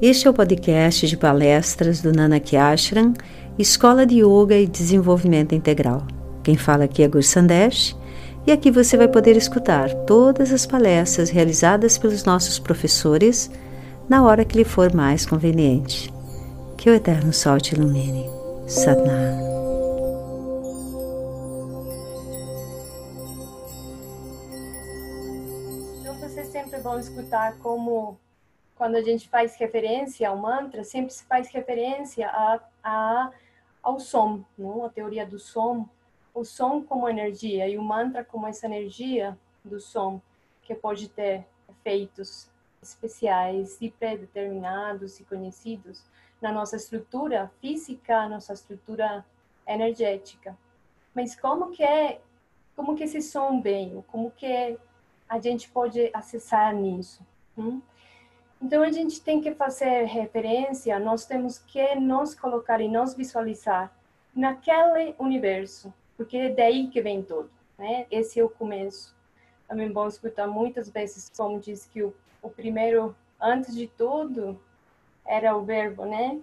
Este 0.00 0.26
é 0.26 0.30
o 0.30 0.34
podcast 0.34 1.06
de 1.06 1.16
palestras 1.16 2.00
do 2.00 2.12
Nanak 2.12 2.56
Ashram, 2.56 3.14
Escola 3.58 4.04
de 4.04 4.22
Yoga 4.22 4.56
e 4.56 4.66
Desenvolvimento 4.66 5.54
Integral. 5.54 6.06
Quem 6.42 6.56
fala 6.56 6.84
aqui 6.84 7.02
é 7.02 7.08
Gur 7.08 7.22
Sandesh 7.22 7.96
e 8.46 8.52
aqui 8.52 8.70
você 8.70 8.96
vai 8.96 9.08
poder 9.08 9.36
escutar 9.36 9.92
todas 10.04 10.52
as 10.52 10.66
palestras 10.66 11.30
realizadas 11.30 11.98
pelos 11.98 12.24
nossos 12.24 12.58
professores 12.58 13.50
na 14.08 14.22
hora 14.24 14.44
que 14.44 14.58
lhe 14.58 14.64
for 14.64 14.94
mais 14.94 15.26
conveniente. 15.26 16.12
Que 16.76 16.90
o 16.90 16.94
Eterno 16.94 17.32
Sol 17.32 17.58
te 17.58 17.74
ilumine. 17.74 18.26
Satnam. 18.66 19.45
Escutar 27.16 27.56
como, 27.58 28.18
quando 28.76 28.96
a 28.96 29.00
gente 29.00 29.26
faz 29.28 29.56
referência 29.56 30.28
ao 30.28 30.36
mantra, 30.36 30.84
sempre 30.84 31.12
se 31.12 31.24
faz 31.24 31.48
referência 31.48 32.28
a, 32.28 32.60
a, 32.84 33.32
ao 33.82 33.98
som, 33.98 34.44
não? 34.56 34.84
a 34.84 34.90
teoria 34.90 35.24
do 35.24 35.38
som, 35.38 35.88
o 36.34 36.44
som 36.44 36.82
como 36.82 37.08
energia 37.08 37.66
e 37.66 37.78
o 37.78 37.82
mantra 37.82 38.22
como 38.22 38.46
essa 38.46 38.66
energia 38.66 39.36
do 39.64 39.80
som, 39.80 40.20
que 40.62 40.74
pode 40.74 41.08
ter 41.08 41.46
efeitos 41.70 42.50
especiais 42.82 43.78
e 43.80 43.90
pré-determinados 43.90 45.18
e 45.18 45.24
conhecidos 45.24 46.04
na 46.40 46.52
nossa 46.52 46.76
estrutura 46.76 47.50
física, 47.62 48.28
nossa 48.28 48.52
estrutura 48.52 49.24
energética. 49.66 50.56
Mas 51.14 51.34
como 51.34 51.70
que 51.70 51.82
é, 51.82 52.20
como 52.76 52.94
que 52.94 53.04
esse 53.04 53.22
som 53.22 53.62
vem? 53.62 54.04
Como 54.08 54.30
que 54.30 54.78
a 55.28 55.38
gente 55.40 55.68
pode 55.68 56.10
acessar 56.12 56.74
nisso? 56.74 57.24
Hum? 57.56 57.80
Então 58.60 58.82
a 58.82 58.90
gente 58.90 59.20
tem 59.20 59.40
que 59.40 59.54
fazer 59.54 60.04
referência, 60.04 60.98
nós 60.98 61.26
temos 61.26 61.58
que 61.58 61.94
nos 61.94 62.34
colocar 62.34 62.80
e 62.80 62.88
nos 62.88 63.14
visualizar 63.14 63.92
naquele 64.34 65.14
universo, 65.18 65.92
porque 66.16 66.36
é 66.36 66.48
daí 66.50 66.88
que 66.88 67.02
vem 67.02 67.22
tudo, 67.22 67.50
né? 67.78 68.06
Esse 68.10 68.40
é 68.40 68.44
o 68.44 68.48
começo. 68.48 69.14
Também 69.68 69.90
bom 69.90 70.06
escutar 70.06 70.46
muitas 70.46 70.88
vezes 70.88 71.30
como 71.36 71.58
diz 71.58 71.86
que 71.86 72.02
o 72.02 72.14
o 72.46 72.50
primeiro, 72.50 73.14
antes 73.40 73.74
de 73.74 73.88
tudo, 73.88 74.60
era 75.26 75.56
o 75.56 75.64
verbo, 75.64 76.04
né? 76.04 76.40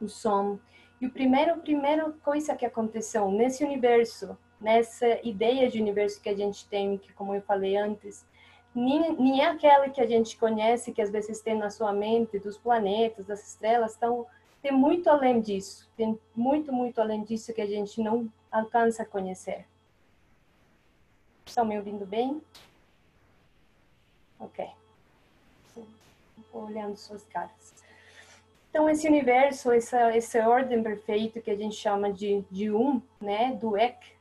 O 0.00 0.08
som. 0.08 0.58
E 0.98 1.06
o 1.06 1.10
primeiro, 1.10 1.60
primeira 1.60 2.10
coisa 2.24 2.56
que 2.56 2.64
aconteceu 2.64 3.30
nesse 3.30 3.62
universo, 3.62 4.36
nessa 4.60 5.18
ideia 5.26 5.68
de 5.68 5.80
universo 5.80 6.20
que 6.20 6.28
a 6.28 6.36
gente 6.36 6.66
tem, 6.68 6.98
que 6.98 7.12
como 7.12 7.34
eu 7.34 7.42
falei 7.42 7.76
antes, 7.76 8.24
nem, 8.74 9.12
nem 9.14 9.40
é 9.40 9.46
aquela 9.46 9.88
que 9.88 10.00
a 10.00 10.06
gente 10.06 10.36
conhece, 10.36 10.92
que 10.92 11.02
às 11.02 11.10
vezes 11.10 11.40
tem 11.40 11.56
na 11.56 11.70
sua 11.70 11.92
mente, 11.92 12.38
dos 12.38 12.58
planetas, 12.58 13.26
das 13.26 13.46
estrelas, 13.48 13.96
então 13.96 14.26
tem 14.62 14.72
muito 14.72 15.08
além 15.08 15.40
disso, 15.40 15.88
tem 15.96 16.18
muito, 16.36 16.72
muito 16.72 17.00
além 17.00 17.24
disso 17.24 17.52
que 17.54 17.62
a 17.62 17.66
gente 17.66 18.00
não 18.02 18.30
alcança 18.50 19.02
a 19.02 19.06
conhecer. 19.06 19.66
Estão 21.46 21.64
me 21.64 21.78
ouvindo 21.78 22.06
bem? 22.06 22.40
Ok 24.38 24.68
olhando 26.52 26.96
suas 26.96 27.24
caras. 27.24 27.74
Então, 28.70 28.88
esse 28.88 29.06
universo, 29.06 29.72
essa, 29.72 29.98
essa 30.14 30.48
ordem 30.48 30.82
perfeita 30.82 31.40
que 31.40 31.50
a 31.50 31.56
gente 31.56 31.74
chama 31.74 32.12
de, 32.12 32.44
de 32.50 32.70
um, 32.70 33.02
né, 33.20 33.52
do 33.60 33.76
ek, 33.76 34.12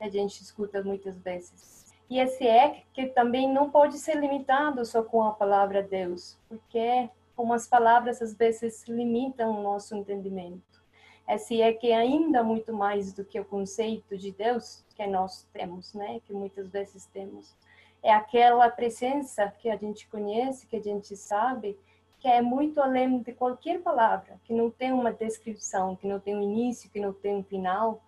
a 0.00 0.08
gente 0.08 0.42
escuta 0.42 0.82
muitas 0.82 1.18
vezes. 1.18 1.92
E 2.08 2.18
esse 2.18 2.46
ek 2.46 2.84
que 2.92 3.06
também 3.06 3.50
não 3.52 3.70
pode 3.70 3.98
ser 3.98 4.16
limitado 4.16 4.84
só 4.84 5.02
com 5.02 5.22
a 5.22 5.32
palavra 5.32 5.82
Deus, 5.82 6.38
porque 6.48 7.08
como 7.34 7.52
as 7.52 7.66
palavras 7.66 8.22
às 8.22 8.34
vezes 8.34 8.84
limitam 8.86 9.58
o 9.58 9.62
nosso 9.62 9.96
entendimento. 9.96 10.82
Esse 11.28 11.62
ek 11.62 11.90
é 11.90 11.96
ainda 11.96 12.42
muito 12.42 12.72
mais 12.72 13.12
do 13.12 13.24
que 13.24 13.40
o 13.40 13.44
conceito 13.44 14.16
de 14.16 14.30
Deus 14.30 14.84
que 14.94 15.06
nós 15.06 15.48
temos, 15.52 15.94
né, 15.94 16.20
que 16.26 16.32
muitas 16.32 16.68
vezes 16.68 17.06
temos 17.06 17.56
é 18.04 18.12
aquela 18.12 18.68
presença 18.68 19.50
que 19.58 19.70
a 19.70 19.76
gente 19.76 20.06
conhece, 20.08 20.66
que 20.66 20.76
a 20.76 20.82
gente 20.82 21.16
sabe, 21.16 21.76
que 22.20 22.28
é 22.28 22.42
muito 22.42 22.78
além 22.80 23.20
de 23.20 23.32
qualquer 23.32 23.80
palavra, 23.80 24.38
que 24.44 24.52
não 24.52 24.70
tem 24.70 24.92
uma 24.92 25.10
descrição, 25.10 25.96
que 25.96 26.06
não 26.06 26.20
tem 26.20 26.36
um 26.36 26.42
início, 26.42 26.90
que 26.90 27.00
não 27.00 27.14
tem 27.14 27.36
um 27.36 27.42
final, 27.42 28.02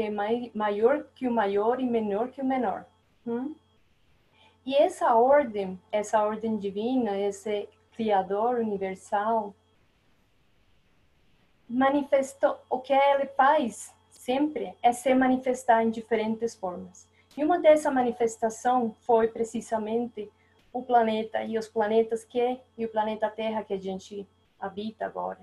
que 0.00 0.06
é 0.06 0.10
maior 0.54 1.04
que 1.14 1.28
o 1.28 1.30
maior 1.30 1.78
e 1.78 1.84
menor 1.84 2.28
que 2.30 2.40
o 2.40 2.44
menor. 2.44 2.86
Hum? 3.26 3.54
E 4.64 4.74
essa 4.74 5.14
ordem, 5.14 5.78
essa 5.92 6.22
ordem 6.22 6.56
divina, 6.56 7.18
esse 7.18 7.68
Criador 7.92 8.60
universal, 8.60 9.54
manifestou 11.68 12.58
o 12.70 12.78
que 12.78 12.94
ele 12.94 13.26
faz 13.26 13.94
sempre 14.08 14.74
é 14.82 14.90
se 14.90 15.14
manifestar 15.14 15.84
em 15.84 15.90
diferentes 15.90 16.54
formas. 16.54 17.06
E 17.36 17.44
uma 17.44 17.58
dessa 17.58 17.90
manifestação 17.90 18.94
foi 19.00 19.28
precisamente 19.28 20.32
o 20.72 20.82
planeta 20.82 21.44
e 21.44 21.58
os 21.58 21.68
planetas 21.68 22.24
que 22.24 22.58
e 22.78 22.86
o 22.86 22.88
planeta 22.88 23.28
Terra 23.28 23.62
que 23.62 23.74
a 23.74 23.78
gente 23.78 24.26
habita 24.58 25.04
agora. 25.04 25.40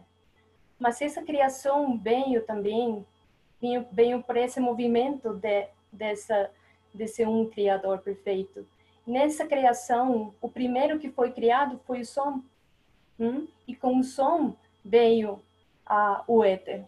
Mas 0.80 1.00
essa 1.00 1.22
criação 1.22 1.96
veio 1.98 2.44
também 2.44 3.06
veio, 3.62 3.86
veio 3.92 4.24
por 4.24 4.38
esse 4.38 4.60
movimento 4.60 5.34
de, 5.34 5.68
dessa 5.92 6.52
desse 6.94 7.24
um 7.26 7.48
criador 7.48 8.00
perfeito. 8.00 8.66
Nessa 9.06 9.46
criação, 9.46 10.34
o 10.42 10.50
primeiro 10.50 10.98
que 10.98 11.12
foi 11.12 11.32
criado 11.32 11.80
foi 11.86 12.02
o 12.02 12.06
som. 12.06 12.42
Hum? 13.20 13.48
E 13.68 13.76
com 13.76 14.00
o 14.00 14.04
som 14.04 14.56
veio 14.84 15.40
a, 15.86 16.24
o 16.28 16.44
éter. 16.44 16.86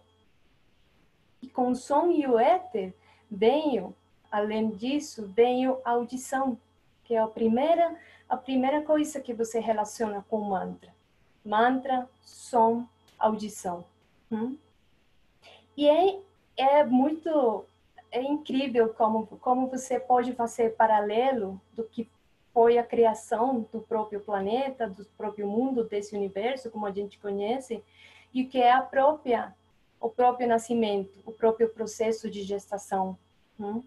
E 1.40 1.48
com 1.48 1.70
o 1.70 1.76
som 1.76 2.10
e 2.10 2.26
o 2.26 2.38
éter 2.38 2.92
veio 3.30 3.94
Além 4.30 4.70
disso, 4.70 5.26
vem 5.26 5.66
a 5.66 5.90
audição, 5.90 6.56
que 7.02 7.14
é 7.14 7.18
a 7.18 7.26
primeira, 7.26 7.96
a 8.28 8.36
primeira 8.36 8.80
coisa 8.82 9.20
que 9.20 9.34
você 9.34 9.58
relaciona 9.58 10.24
com 10.28 10.40
mantra. 10.40 10.94
Mantra, 11.44 12.08
som, 12.22 12.86
audição. 13.18 13.84
Hum? 14.30 14.56
E 15.76 15.88
é, 15.88 16.20
é 16.60 16.84
muito 16.84 17.64
é 18.12 18.20
incrível 18.22 18.92
como, 18.94 19.26
como 19.26 19.68
você 19.68 20.00
pode 20.00 20.32
fazer 20.32 20.76
paralelo 20.76 21.60
do 21.72 21.84
que 21.84 22.10
foi 22.52 22.76
a 22.76 22.82
criação 22.82 23.68
do 23.72 23.80
próprio 23.80 24.20
planeta, 24.20 24.88
do 24.88 25.04
próprio 25.16 25.46
mundo, 25.46 25.84
desse 25.84 26.16
universo, 26.16 26.70
como 26.70 26.86
a 26.86 26.90
gente 26.90 27.18
conhece, 27.20 27.82
e 28.34 28.44
que 28.44 28.60
é 28.60 28.72
a 28.72 28.82
própria, 28.82 29.54
o 30.00 30.08
próprio 30.08 30.48
nascimento, 30.48 31.20
o 31.24 31.30
próprio 31.30 31.68
processo 31.68 32.28
de 32.28 32.42
gestação. 32.42 33.16
Hum? 33.58 33.84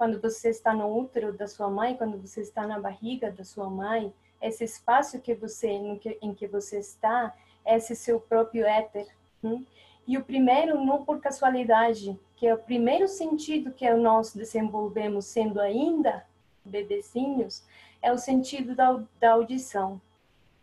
quando 0.00 0.18
você 0.18 0.48
está 0.48 0.72
no 0.72 0.98
útero 0.98 1.30
da 1.30 1.46
sua 1.46 1.68
mãe, 1.68 1.94
quando 1.94 2.16
você 2.16 2.40
está 2.40 2.66
na 2.66 2.80
barriga 2.80 3.30
da 3.30 3.44
sua 3.44 3.68
mãe, 3.68 4.10
esse 4.40 4.64
espaço 4.64 5.20
que 5.20 5.34
você 5.34 5.68
em 5.68 5.98
que, 5.98 6.16
em 6.22 6.32
que 6.32 6.46
você 6.46 6.78
está, 6.78 7.36
esse 7.66 7.94
seu 7.94 8.18
próprio 8.18 8.64
éter. 8.64 9.06
Hum? 9.44 9.62
E 10.06 10.16
o 10.18 10.24
primeiro, 10.24 10.84
não 10.84 11.04
por 11.04 11.20
casualidade, 11.20 12.18
que 12.36 12.46
é 12.46 12.54
o 12.54 12.58
primeiro 12.58 13.06
sentido 13.06 13.72
que 13.72 13.88
nós 13.94 14.34
desenvolvemos 14.34 15.26
sendo 15.26 15.60
ainda 15.60 16.26
bebezinhos, 16.64 17.64
é 18.02 18.12
o 18.12 18.18
sentido 18.18 18.74
da, 18.74 19.02
da 19.20 19.32
audição. 19.32 20.00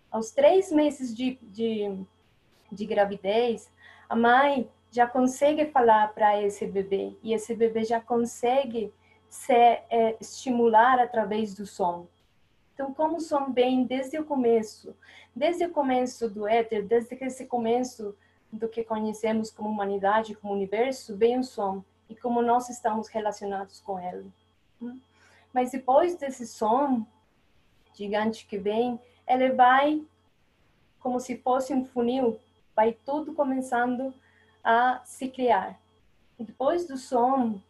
Aos 0.10 0.32
três 0.32 0.72
meses 0.72 1.16
de, 1.16 1.38
de, 1.42 2.04
de 2.72 2.86
gravidez, 2.86 3.72
a 4.10 4.16
mãe 4.16 4.70
já 4.92 5.06
consegue 5.06 5.66
falar 5.68 6.14
para 6.14 6.42
esse 6.42 6.66
bebê, 6.66 7.16
e 7.22 7.34
esse 7.34 7.54
bebê 7.54 7.84
já 7.84 8.00
consegue 8.00 8.94
se 9.30 9.54
é, 9.54 10.18
estimular 10.20 11.00
através 11.00 11.54
do 11.54 11.66
som. 11.66 12.08
Então, 12.74 12.94
como 12.94 13.18
o 13.18 13.22
som 13.22 13.52
vem 13.52 13.84
desde 13.84 14.18
o 14.18 14.26
começo, 14.26 14.96
desde 15.36 15.66
o 15.66 15.72
começo 15.72 16.30
do 16.30 16.48
éter, 16.48 16.86
desde 16.86 17.16
esse 17.22 17.46
começo 17.46 18.16
do 18.52 18.68
que 18.68 18.84
conhecemos 18.84 19.52
como 19.52 19.70
humanidade, 19.70 20.36
como 20.36 20.54
universo, 20.54 21.16
vem 21.16 21.40
o 21.40 21.44
som 21.44 21.84
e 22.10 22.16
como 22.16 22.42
nós 22.42 22.70
estamos 22.70 23.08
relacionados 23.08 23.80
com 23.82 24.00
ele. 24.00 24.32
Hum? 24.82 25.00
Mas 25.54 25.72
depois 25.72 26.16
desse 26.16 26.48
som 26.48 27.06
gigante 27.94 28.46
que 28.46 28.58
vem, 28.58 29.00
ele 29.28 29.52
vai 29.52 30.06
como 31.00 31.20
se 31.20 31.38
fosse 31.38 31.74
um 31.74 31.86
funil, 31.86 32.40
vai 32.76 32.92
tudo 32.92 33.34
começando 33.34 34.14
a 34.64 35.02
se 35.06 35.30
criar. 35.30 35.80
E 36.38 36.44
depois 36.44 36.86
do 36.86 36.98
som, 36.98 37.62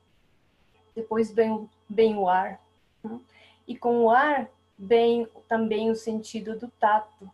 depois 0.95 1.31
vem, 1.31 1.69
vem 1.89 2.15
o 2.15 2.27
ar. 2.27 2.59
Né? 3.03 3.19
E 3.68 3.77
com 3.77 4.06
o 4.06 4.09
ar 4.09 4.50
vem 4.77 5.27
também 5.47 5.89
o 5.89 5.95
sentido 5.95 6.57
do 6.57 6.68
tato. 6.68 7.30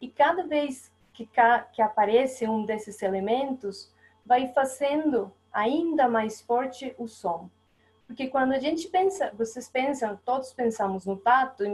E 0.00 0.08
cada 0.08 0.46
vez 0.46 0.90
que, 1.26 1.40
que 1.72 1.82
aparece 1.82 2.46
um 2.46 2.64
desses 2.64 3.02
elementos, 3.02 3.92
vai 4.24 4.48
fazendo 4.52 5.32
ainda 5.52 6.08
mais 6.08 6.40
forte 6.40 6.94
o 6.98 7.06
som. 7.06 7.50
Porque 8.06 8.28
quando 8.28 8.52
a 8.52 8.58
gente 8.58 8.88
pensa, 8.88 9.32
vocês 9.36 9.68
pensam, 9.68 10.18
todos 10.24 10.52
pensamos 10.52 11.06
no 11.06 11.16
tato, 11.16 11.64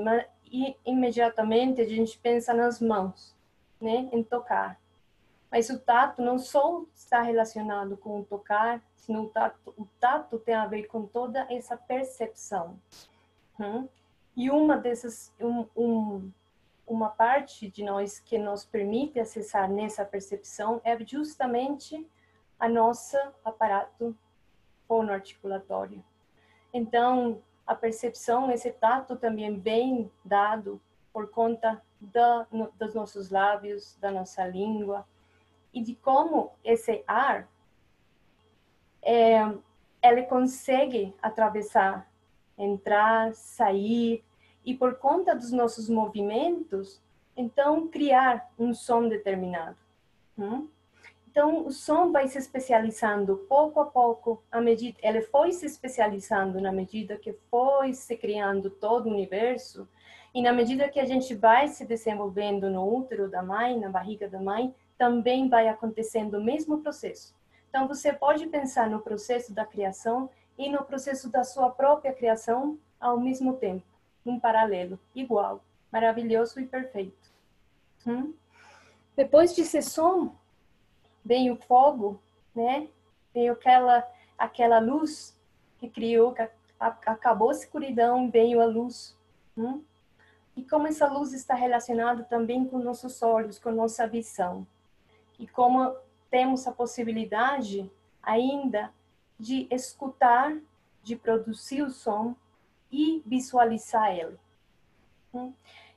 e 0.45 0.77
imediatamente 0.85 1.81
a 1.81 1.89
gente 1.89 2.19
pensa 2.19 2.53
nas 2.53 2.81
mãos, 2.81 3.35
né, 3.81 4.09
em 4.13 4.23
tocar. 4.23 4.79
Mas 5.51 5.71
o 5.71 5.79
tato 5.79 6.21
não 6.21 6.39
só 6.39 6.85
está 6.95 7.23
relacionado 7.23 7.97
com 7.97 8.21
o 8.21 8.25
tocar, 8.25 8.83
senão 8.97 9.25
o 9.25 9.29
tato, 9.29 9.75
o 9.77 9.87
tato 9.99 10.39
tem 10.39 10.55
a 10.55 10.67
ver 10.67 10.85
com 10.85 11.07
toda 11.07 11.47
essa 11.51 11.77
percepção. 11.77 12.79
Hum? 13.59 13.89
E 14.37 14.51
uma 14.51 14.77
dessas, 14.77 15.33
um, 15.41 15.67
um, 15.75 16.31
uma 16.87 17.09
parte 17.09 17.69
de 17.69 17.83
nós 17.85 18.21
que 18.21 18.39
nos 18.39 18.65
permite 18.65 19.19
acessar 19.19 19.69
nessa 19.69 20.05
percepção 20.05 20.81
é 20.85 20.97
justamente 21.05 22.07
a 22.59 22.69
nossa 22.69 23.35
aparato 23.45 24.17
fonoarticulatório. 24.87 26.05
Então, 26.73 27.43
a 27.67 27.75
percepção, 27.75 28.51
esse 28.51 28.71
tato 28.71 29.17
também 29.17 29.59
bem 29.59 30.11
dado 30.25 30.81
por 31.13 31.31
conta 31.31 31.83
da, 32.01 32.47
no, 32.51 32.71
dos 32.79 32.95
nossos 32.95 33.31
lábios, 33.31 33.97
da 33.97 34.13
nossa 34.13 34.47
língua, 34.47 35.07
e 35.73 35.83
de 35.83 35.95
como 35.97 36.53
esse 36.63 37.03
ar 37.07 37.49
é, 39.03 39.41
ele 40.03 40.23
consegue 40.23 41.15
atravessar, 41.21 42.11
entrar, 42.57 43.35
sair, 43.35 44.25
e 44.67 44.75
por 44.75 44.97
conta 44.97 45.35
dos 45.35 45.53
nossos 45.53 45.89
movimentos, 45.89 47.01
então 47.37 47.87
criar 47.87 48.51
um 48.59 48.75
som 48.75 49.09
determinado. 49.09 49.77
Hum? 50.37 50.69
Então, 51.31 51.67
o 51.67 51.71
som 51.71 52.11
vai 52.11 52.27
se 52.29 52.39
especializando 52.39 53.37
pouco 53.49 53.79
a 53.79 53.87
pouco, 53.87 54.43
à 54.51 54.61
medida 54.61 54.99
ele 55.03 55.23
foi 55.23 55.53
se 55.53 55.67
especializando 55.67 56.61
na 56.61 56.73
medida 56.73 57.17
que 57.17 57.35
foi 57.51 57.93
se 57.93 58.17
criando 58.17 58.71
todo 58.71 59.07
o 59.07 59.13
universo, 59.13 59.87
e 60.35 60.43
na 60.43 60.53
medida 60.53 60.89
que 60.89 60.99
a 60.99 61.05
gente 61.05 61.35
vai 61.35 61.69
se 61.69 61.85
desenvolvendo 61.85 62.69
no 62.69 62.87
útero 62.91 63.31
da 63.31 63.43
mãe, 63.43 63.79
na 63.79 63.89
barriga 63.89 64.29
da 64.29 64.41
mãe, 64.41 64.75
também 64.99 65.49
vai 65.49 65.69
acontecendo 65.69 66.39
o 66.39 66.45
mesmo 66.45 66.83
processo. 66.83 67.35
Então, 67.69 67.87
você 67.87 68.13
pode 68.13 68.47
pensar 68.47 68.89
no 68.89 69.01
processo 69.01 69.53
da 69.53 69.65
criação 69.65 70.31
e 70.59 70.71
no 70.71 70.85
processo 70.85 71.31
da 71.31 71.45
sua 71.45 71.71
própria 71.71 72.13
criação 72.13 72.79
ao 72.99 73.21
mesmo 73.21 73.55
tempo, 73.55 73.85
num 74.27 74.41
paralelo, 74.41 74.99
igual, 75.15 75.65
maravilhoso 75.91 76.61
e 76.61 76.67
perfeito. 76.67 77.31
Hum? 78.05 78.35
Depois 79.15 79.55
de 79.55 79.65
ser 79.65 79.83
som, 79.83 80.35
vem 81.25 81.51
o 81.51 81.57
fogo, 81.57 82.21
né? 82.55 82.89
Vem 83.33 83.49
aquela 83.49 84.07
aquela 84.37 84.79
luz 84.79 85.35
que 85.79 85.89
criou, 85.89 86.35
que 86.35 86.47
acabou 86.79 87.49
a 87.49 87.53
escuridão, 87.53 88.31
veio 88.31 88.61
a 88.61 88.67
luz. 88.67 89.17
Hum? 89.57 89.83
E 90.57 90.63
como 90.63 90.87
essa 90.87 91.07
luz 91.07 91.33
está 91.33 91.55
relacionada 91.55 92.25
também 92.25 92.67
com 92.67 92.79
nossos 92.79 93.23
olhos, 93.23 93.59
com 93.59 93.71
nossa 93.71 94.07
visão. 94.07 94.67
E 95.39 95.47
como 95.47 95.97
temos 96.31 96.67
a 96.67 96.73
possibilidade 96.73 97.91
ainda 98.23 98.93
de 99.39 99.67
escutar, 99.71 100.57
de 101.03 101.15
produzir 101.15 101.83
o 101.83 101.91
som 101.91 102.35
e 102.97 103.23
visualizar 103.27 104.17
ele. 104.17 104.39
Hum? 105.35 105.53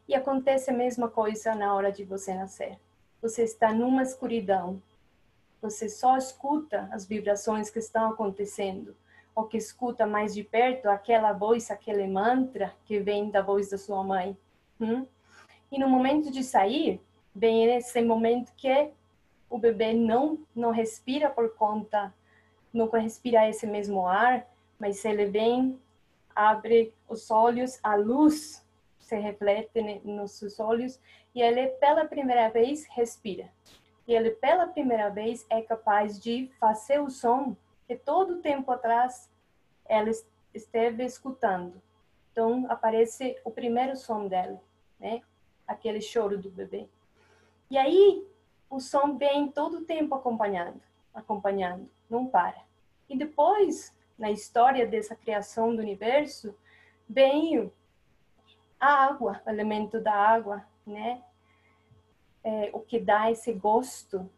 E 0.08 0.14
acontece 0.14 0.70
a 0.70 0.74
mesma 0.74 1.08
coisa 1.08 1.56
na 1.56 1.74
hora 1.74 1.92
de 1.92 2.04
você 2.04 2.34
nascer. 2.34 2.78
Você 3.22 3.44
está 3.44 3.74
numa 3.74 4.04
escuridão, 4.04 4.82
você 5.62 5.88
só 5.88 6.18
escuta 6.18 6.90
as 6.92 7.06
vibrações 7.06 7.70
que 7.70 7.80
estão 7.80 8.12
acontecendo, 8.12 8.96
ou 9.34 9.46
que 9.46 9.58
escuta 9.58 10.06
mais 10.06 10.34
de 10.34 10.44
perto 10.44 10.90
aquela 10.90 11.32
voz, 11.32 11.72
aquele 11.72 12.06
mantra 12.08 12.74
que 12.84 13.00
vem 13.00 13.30
da 13.30 13.42
voz 13.42 13.70
da 13.70 13.78
sua 13.78 14.04
mãe. 14.04 14.38
Hum? 14.80 15.06
E 15.72 15.80
no 15.80 15.88
momento 15.88 16.30
de 16.30 16.44
sair, 16.44 17.02
vem 17.34 17.66
esse 17.76 18.02
momento 18.02 18.52
que 18.58 18.92
o 19.50 19.58
bebê 19.58 19.94
não 19.94 20.40
não 20.54 20.72
respira 20.72 21.30
por 21.30 21.56
conta, 21.56 22.14
não 22.74 22.90
respira 22.90 23.48
esse 23.48 23.66
mesmo 23.66 24.06
ar, 24.06 24.46
mas 24.78 25.04
ele 25.06 25.26
vem, 25.26 25.80
abre 26.40 26.94
os 27.08 27.30
olhos, 27.30 27.80
a 27.84 27.96
luz 27.96 28.66
se 28.98 29.18
reflete 29.18 29.82
nos 30.06 30.32
seus 30.34 30.60
olhos 30.60 31.00
e 31.36 31.42
ele 31.42 31.68
pela 31.68 32.06
primeira 32.06 32.50
vez 32.50 32.86
respira 32.86 33.50
que 34.10 34.14
ele 34.14 34.32
pela 34.32 34.66
primeira 34.66 35.12
vez 35.12 35.46
é 35.52 35.62
capaz 35.62 36.20
de 36.20 36.50
fazer 36.60 37.00
o 37.00 37.12
som 37.12 37.56
que 37.86 37.96
todo 37.96 38.36
o 38.36 38.42
tempo 38.42 38.72
atrás 38.72 39.30
ela 39.86 40.10
esteve 40.52 41.06
escutando. 41.06 41.80
Então 42.32 42.66
aparece 42.70 43.40
o 43.46 43.52
primeiro 43.52 43.96
som 43.96 44.28
dela, 44.28 44.60
né? 45.00 45.22
Aquele 45.68 46.02
choro 46.02 46.40
do 46.40 46.50
bebê. 46.50 46.88
E 47.70 47.78
aí 47.78 48.28
o 48.68 48.80
som 48.80 49.16
vem 49.16 49.48
todo 49.52 49.78
o 49.78 49.86
tempo 49.86 50.16
acompanhando, 50.16 50.82
acompanhando, 51.14 51.88
não 52.10 52.26
para. 52.26 52.64
E 53.08 53.16
depois, 53.16 53.96
na 54.20 54.30
história 54.30 54.86
dessa 54.86 55.16
criação 55.16 55.76
do 55.76 55.82
universo, 55.82 56.54
vem 57.08 57.72
a 58.80 59.06
água, 59.06 59.42
o 59.46 59.50
elemento 59.50 60.00
da 60.00 60.14
água, 60.14 60.64
né? 60.86 61.24
é, 62.44 62.70
o 62.74 62.80
que 62.80 63.00
dá 63.00 63.32
esse 63.32 63.52
gosto, 63.54 64.30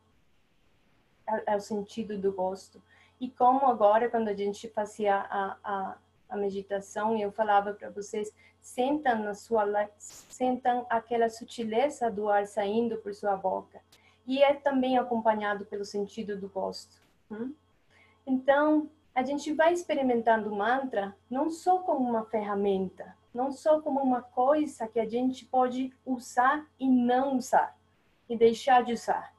é, 1.27 1.53
é, 1.53 1.55
o 1.55 1.59
sentido 1.59 2.17
do 2.17 2.31
gosto. 2.31 2.81
E 3.19 3.29
como 3.29 3.67
agora, 3.67 4.09
quando 4.09 4.29
a 4.29 4.33
gente 4.33 4.67
fazia 4.69 5.15
a, 5.15 5.57
a, 5.63 5.97
a 6.29 6.37
meditação, 6.37 7.17
eu 7.17 7.31
falava 7.31 7.73
para 7.73 7.89
vocês, 7.89 8.33
sentam 8.59 9.23
na 9.23 9.33
sua, 9.33 9.65
sentam 9.97 10.85
aquela 10.89 11.29
sutileza 11.29 12.09
do 12.09 12.29
ar 12.29 12.47
saindo 12.47 12.97
por 12.97 13.13
sua 13.13 13.35
boca. 13.35 13.81
E 14.25 14.43
é 14.43 14.53
também 14.53 14.97
acompanhado 14.97 15.65
pelo 15.65 15.85
sentido 15.85 16.37
do 16.37 16.47
gosto. 16.47 16.95
Hum? 17.29 17.53
Então, 18.25 18.89
a 19.13 19.23
gente 19.23 19.53
vai 19.53 19.73
experimentando 19.73 20.49
o 20.49 20.55
mantra 20.55 21.15
não 21.29 21.49
só 21.49 21.79
como 21.79 22.09
uma 22.09 22.25
ferramenta, 22.25 23.15
não 23.33 23.51
só 23.51 23.81
como 23.81 23.99
uma 23.99 24.21
coisa 24.21 24.87
que 24.87 24.99
a 24.99 25.07
gente 25.07 25.45
pode 25.45 25.93
usar 26.05 26.65
e 26.79 26.89
não 26.89 27.37
usar 27.37 27.77
e 28.29 28.37
deixar 28.37 28.83
de 28.83 28.93
usar. 28.93 29.33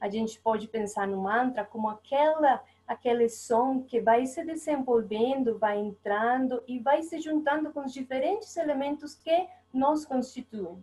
A 0.00 0.08
gente 0.08 0.40
pode 0.40 0.68
pensar 0.68 1.06
no 1.06 1.22
mantra 1.22 1.64
como 1.64 1.88
aquela 1.88 2.62
aquele 2.86 3.28
som 3.28 3.82
que 3.82 4.00
vai 4.00 4.24
se 4.24 4.42
desenvolvendo, 4.42 5.58
vai 5.58 5.78
entrando 5.78 6.62
e 6.66 6.78
vai 6.78 7.02
se 7.02 7.20
juntando 7.20 7.70
com 7.70 7.84
os 7.84 7.92
diferentes 7.92 8.56
elementos 8.56 9.14
que 9.14 9.46
nos 9.70 10.06
constituem. 10.06 10.82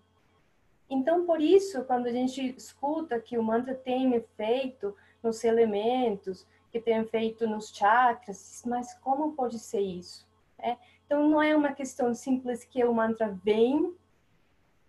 Então, 0.88 1.26
por 1.26 1.42
isso, 1.42 1.84
quando 1.86 2.06
a 2.06 2.12
gente 2.12 2.56
escuta 2.56 3.20
que 3.20 3.40
o 3.40 3.44
mantra 3.44 3.74
tem 3.74 4.14
efeito 4.14 4.96
nos 5.24 5.44
elementos, 5.44 6.46
que 6.76 6.82
tem 6.82 6.98
efeito 6.98 7.48
nos 7.48 7.70
chakras, 7.70 8.62
mas 8.66 8.94
como 8.96 9.32
pode 9.32 9.58
ser 9.58 9.80
isso? 9.80 10.28
É? 10.60 10.76
Então, 11.06 11.30
não 11.30 11.42
é 11.42 11.56
uma 11.56 11.72
questão 11.72 12.14
simples 12.14 12.66
que 12.66 12.84
o 12.84 12.94
mantra 12.94 13.30
vem 13.46 13.96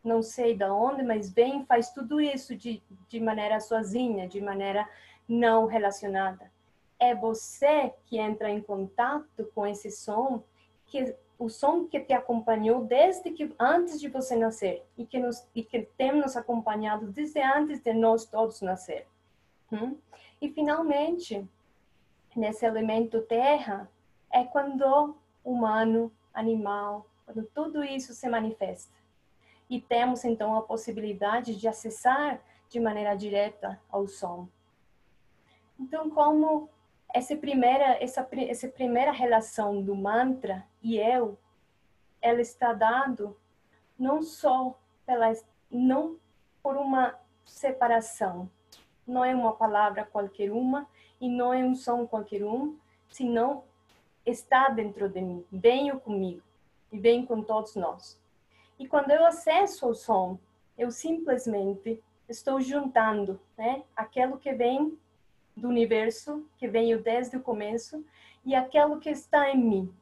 não 0.02 0.20
sei 0.20 0.56
da 0.56 0.74
onde, 0.74 1.04
mas 1.04 1.32
vem 1.32 1.64
faz 1.64 1.90
tudo 1.90 2.20
isso 2.20 2.56
de, 2.56 2.82
de 3.08 3.20
maneira 3.20 3.60
sozinha, 3.60 4.28
de 4.28 4.40
maneira 4.40 4.88
não 5.28 5.66
relacionada. 5.66 6.50
É 6.98 7.14
você 7.14 7.92
que 8.06 8.18
entra 8.18 8.50
em 8.50 8.60
contato 8.60 9.48
com 9.54 9.64
esse 9.64 9.92
som, 9.92 10.42
que 10.86 11.14
o 11.38 11.48
som 11.48 11.84
que 11.84 12.00
te 12.00 12.12
acompanhou 12.12 12.84
desde 12.84 13.30
que 13.30 13.54
antes 13.60 14.00
de 14.00 14.08
você 14.08 14.34
nascer 14.34 14.84
e 14.98 15.06
que 15.06 15.20
nos 15.20 15.46
e 15.54 15.62
que 15.62 15.82
tem 15.96 16.12
nos 16.12 16.36
acompanhado 16.36 17.06
desde 17.06 17.40
antes 17.40 17.80
de 17.80 17.92
nós 17.92 18.24
todos 18.24 18.60
nascer. 18.60 19.06
Hum? 19.70 19.96
E 20.40 20.48
finalmente, 20.48 21.48
nesse 22.36 22.64
elemento 22.66 23.22
terra 23.22 23.90
é 24.30 24.44
quando 24.44 25.16
humano, 25.44 26.12
animal, 26.34 27.06
quando 27.24 27.44
tudo 27.54 27.82
isso 27.82 28.12
se 28.12 28.28
manifesta 28.28 28.94
e 29.68 29.80
temos 29.80 30.24
então 30.24 30.56
a 30.56 30.62
possibilidade 30.62 31.56
de 31.56 31.66
acessar 31.66 32.40
de 32.68 32.78
maneira 32.78 33.16
direta 33.16 33.80
ao 33.90 34.06
som. 34.06 34.48
Então, 35.78 36.08
como 36.10 36.68
essa 37.12 37.36
primeira 37.36 38.02
essa, 38.02 38.26
essa 38.48 38.68
primeira 38.68 39.12
relação 39.12 39.82
do 39.82 39.94
mantra 39.94 40.64
e 40.82 40.98
eu, 40.98 41.38
ela 42.20 42.40
está 42.40 42.72
dado 42.72 43.36
não 43.98 44.22
só 44.22 44.78
pela 45.04 45.32
não 45.70 46.18
por 46.62 46.76
uma 46.76 47.18
separação, 47.44 48.50
não 49.06 49.24
é 49.24 49.34
uma 49.34 49.52
palavra 49.52 50.04
qualquer 50.04 50.50
uma 50.50 50.88
e 51.20 51.28
não 51.28 51.52
é 51.52 51.64
um 51.64 51.74
som 51.74 52.06
qualquer 52.06 52.44
um, 52.44 52.76
senão 53.08 53.64
está 54.24 54.68
dentro 54.68 55.08
de 55.08 55.20
mim, 55.20 55.44
venho 55.50 56.00
comigo 56.00 56.42
e 56.90 56.98
vem 56.98 57.24
com 57.24 57.42
todos 57.42 57.76
nós. 57.76 58.20
E 58.78 58.86
quando 58.86 59.10
eu 59.10 59.24
acesso 59.24 59.88
o 59.88 59.94
som, 59.94 60.38
eu 60.76 60.90
simplesmente 60.90 62.02
estou 62.28 62.60
juntando, 62.60 63.40
né, 63.56 63.82
aquilo 63.94 64.38
que 64.38 64.52
vem 64.52 64.98
do 65.56 65.68
universo, 65.68 66.46
que 66.58 66.68
veio 66.68 67.02
desde 67.02 67.36
o 67.36 67.42
começo, 67.42 68.04
e 68.44 68.54
aquilo 68.54 69.00
que 69.00 69.10
está 69.10 69.50
em 69.50 69.58
mim. 69.58 69.94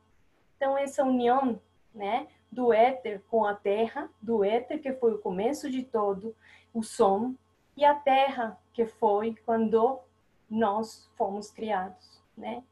Então 0.56 0.76
essa 0.76 1.04
união, 1.04 1.60
né, 1.94 2.26
do 2.50 2.72
éter 2.72 3.22
com 3.30 3.44
a 3.44 3.54
terra, 3.54 4.10
do 4.20 4.42
éter 4.42 4.80
que 4.80 4.92
foi 4.92 5.14
o 5.14 5.18
começo 5.18 5.70
de 5.70 5.82
todo 5.82 6.34
o 6.72 6.82
som, 6.82 7.34
e 7.76 7.84
a 7.84 7.94
terra 7.94 8.58
que 8.72 8.86
foi 8.86 9.36
quando 9.44 10.00
nós 10.48 11.10
fomos 11.16 11.50
criados, 11.50 12.22
né? 12.36 12.62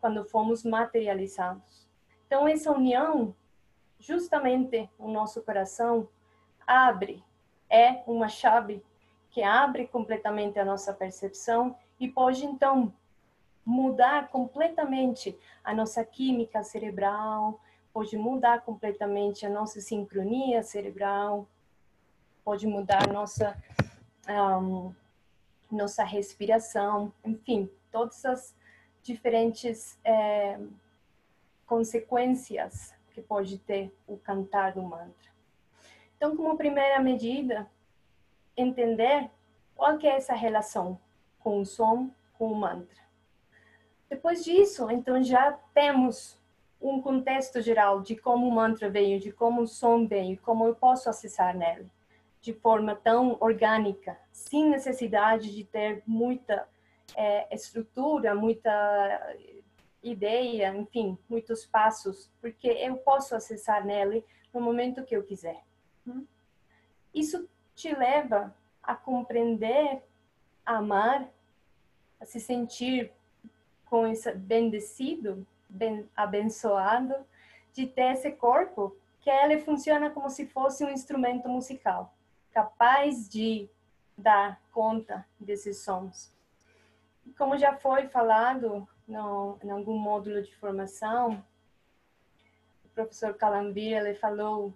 Quando 0.00 0.24
fomos 0.24 0.64
materializados. 0.64 1.88
Então 2.26 2.46
essa 2.48 2.72
união, 2.72 3.34
justamente 3.98 4.88
o 4.98 5.10
nosso 5.10 5.42
coração 5.42 6.08
abre, 6.66 7.22
é 7.68 8.02
uma 8.06 8.28
chave 8.28 8.82
que 9.30 9.42
abre 9.42 9.86
completamente 9.86 10.58
a 10.58 10.64
nossa 10.64 10.92
percepção 10.92 11.76
e 11.98 12.08
pode 12.08 12.44
então 12.44 12.92
mudar 13.64 14.28
completamente 14.28 15.38
a 15.62 15.72
nossa 15.72 16.04
química 16.04 16.64
cerebral, 16.64 17.60
pode 17.92 18.16
mudar 18.16 18.62
completamente 18.62 19.46
a 19.46 19.50
nossa 19.50 19.80
sincronia 19.80 20.62
cerebral, 20.62 21.46
pode 22.44 22.66
mudar 22.66 23.06
nossa 23.12 23.56
um, 24.28 24.94
nossa 25.70 26.04
respiração, 26.04 27.12
enfim, 27.24 27.70
todas 27.90 28.24
as 28.24 28.56
diferentes 29.02 29.98
é, 30.04 30.58
consequências 31.66 32.94
que 33.10 33.20
pode 33.20 33.58
ter 33.58 33.94
o 34.06 34.16
cantar 34.16 34.72
do 34.72 34.82
mantra. 34.82 35.30
Então, 36.16 36.36
como 36.36 36.56
primeira 36.56 37.00
medida, 37.00 37.68
entender 38.56 39.30
qual 39.74 39.96
que 39.96 40.06
é 40.06 40.16
essa 40.16 40.34
relação 40.34 40.98
com 41.38 41.60
o 41.60 41.66
som, 41.66 42.10
com 42.34 42.52
o 42.52 42.54
mantra. 42.54 43.00
Depois 44.08 44.44
disso, 44.44 44.90
então 44.90 45.22
já 45.22 45.52
temos 45.72 46.38
um 46.80 47.00
contexto 47.00 47.60
geral 47.60 48.00
de 48.00 48.16
como 48.16 48.46
o 48.46 48.52
mantra 48.52 48.90
veio, 48.90 49.20
de 49.20 49.32
como 49.32 49.62
o 49.62 49.66
som 49.66 50.06
veio, 50.06 50.38
como 50.40 50.66
eu 50.66 50.74
posso 50.74 51.08
acessar 51.08 51.56
nele 51.56 51.90
de 52.40 52.54
forma 52.54 52.94
tão 52.94 53.36
orgânica, 53.40 54.18
sem 54.32 54.70
necessidade 54.70 55.54
de 55.54 55.64
ter 55.64 56.02
muita 56.06 56.66
é, 57.14 57.54
estrutura, 57.54 58.34
muita 58.34 59.36
ideia, 60.02 60.74
enfim, 60.74 61.18
muitos 61.28 61.66
passos, 61.66 62.30
porque 62.40 62.68
eu 62.68 62.96
posso 62.96 63.34
acessar 63.34 63.84
nele 63.84 64.24
no 64.52 64.60
momento 64.60 65.04
que 65.04 65.14
eu 65.14 65.22
quiser. 65.22 65.62
Hum? 66.06 66.26
Isso 67.14 67.46
te 67.74 67.94
leva 67.94 68.54
a 68.82 68.94
compreender, 68.94 70.02
a 70.64 70.76
amar, 70.76 71.28
a 72.18 72.24
se 72.24 72.40
sentir 72.40 73.12
com 73.84 74.06
esse 74.06 74.32
bendecido, 74.32 75.46
ben, 75.68 76.08
abençoado 76.16 77.14
de 77.74 77.86
ter 77.86 78.12
esse 78.12 78.30
corpo 78.30 78.96
que 79.20 79.28
ele 79.28 79.58
funciona 79.58 80.08
como 80.08 80.30
se 80.30 80.46
fosse 80.46 80.82
um 80.84 80.90
instrumento 80.90 81.46
musical 81.48 82.14
capaz 82.52 83.28
de 83.28 83.68
dar 84.16 84.60
conta 84.72 85.26
desses 85.38 85.78
sons. 85.78 86.32
Como 87.36 87.56
já 87.56 87.74
foi 87.74 88.08
falado 88.08 88.86
no, 89.06 89.58
em 89.62 89.70
algum 89.70 89.98
módulo 89.98 90.42
de 90.42 90.54
formação, 90.56 91.42
o 92.84 92.88
professor 92.90 93.34
Calambir 93.34 93.96
ele 93.96 94.14
falou, 94.14 94.74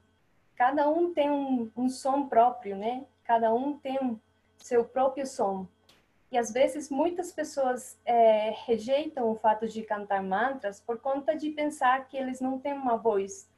cada 0.54 0.88
um 0.88 1.12
tem 1.12 1.30
um, 1.30 1.70
um 1.76 1.88
som 1.88 2.28
próprio, 2.28 2.76
né? 2.76 3.06
Cada 3.24 3.52
um 3.52 3.78
tem 3.78 3.98
um, 4.02 4.18
seu 4.58 4.84
próprio 4.84 5.26
som. 5.26 5.66
E 6.30 6.38
às 6.38 6.52
vezes 6.52 6.90
muitas 6.90 7.32
pessoas 7.32 7.98
é, 8.04 8.50
rejeitam 8.66 9.30
o 9.30 9.36
fato 9.36 9.68
de 9.68 9.82
cantar 9.82 10.22
mantras 10.22 10.80
por 10.80 10.98
conta 10.98 11.36
de 11.36 11.50
pensar 11.50 12.08
que 12.08 12.16
eles 12.16 12.40
não 12.40 12.58
têm 12.58 12.72
uma 12.72 12.96
voz, 12.96 13.48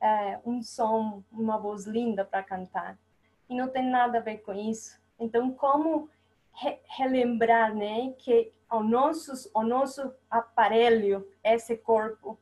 é, 0.00 0.40
um 0.44 0.62
som, 0.62 1.22
uma 1.30 1.58
voz 1.58 1.84
linda 1.84 2.24
para 2.24 2.42
cantar 2.42 2.98
e 3.48 3.54
não 3.54 3.68
tem 3.68 3.88
nada 3.88 4.18
a 4.18 4.22
ver 4.22 4.38
com 4.38 4.52
isso. 4.52 4.98
Então, 5.18 5.50
como 5.52 6.08
re 6.52 6.78
relembrar, 6.86 7.74
né, 7.74 8.14
que 8.18 8.52
o 8.70 8.82
nosso, 8.82 9.50
o 9.54 9.62
nosso 9.62 10.12
aparelho, 10.30 11.28
esse 11.42 11.76
corpo, 11.76 12.38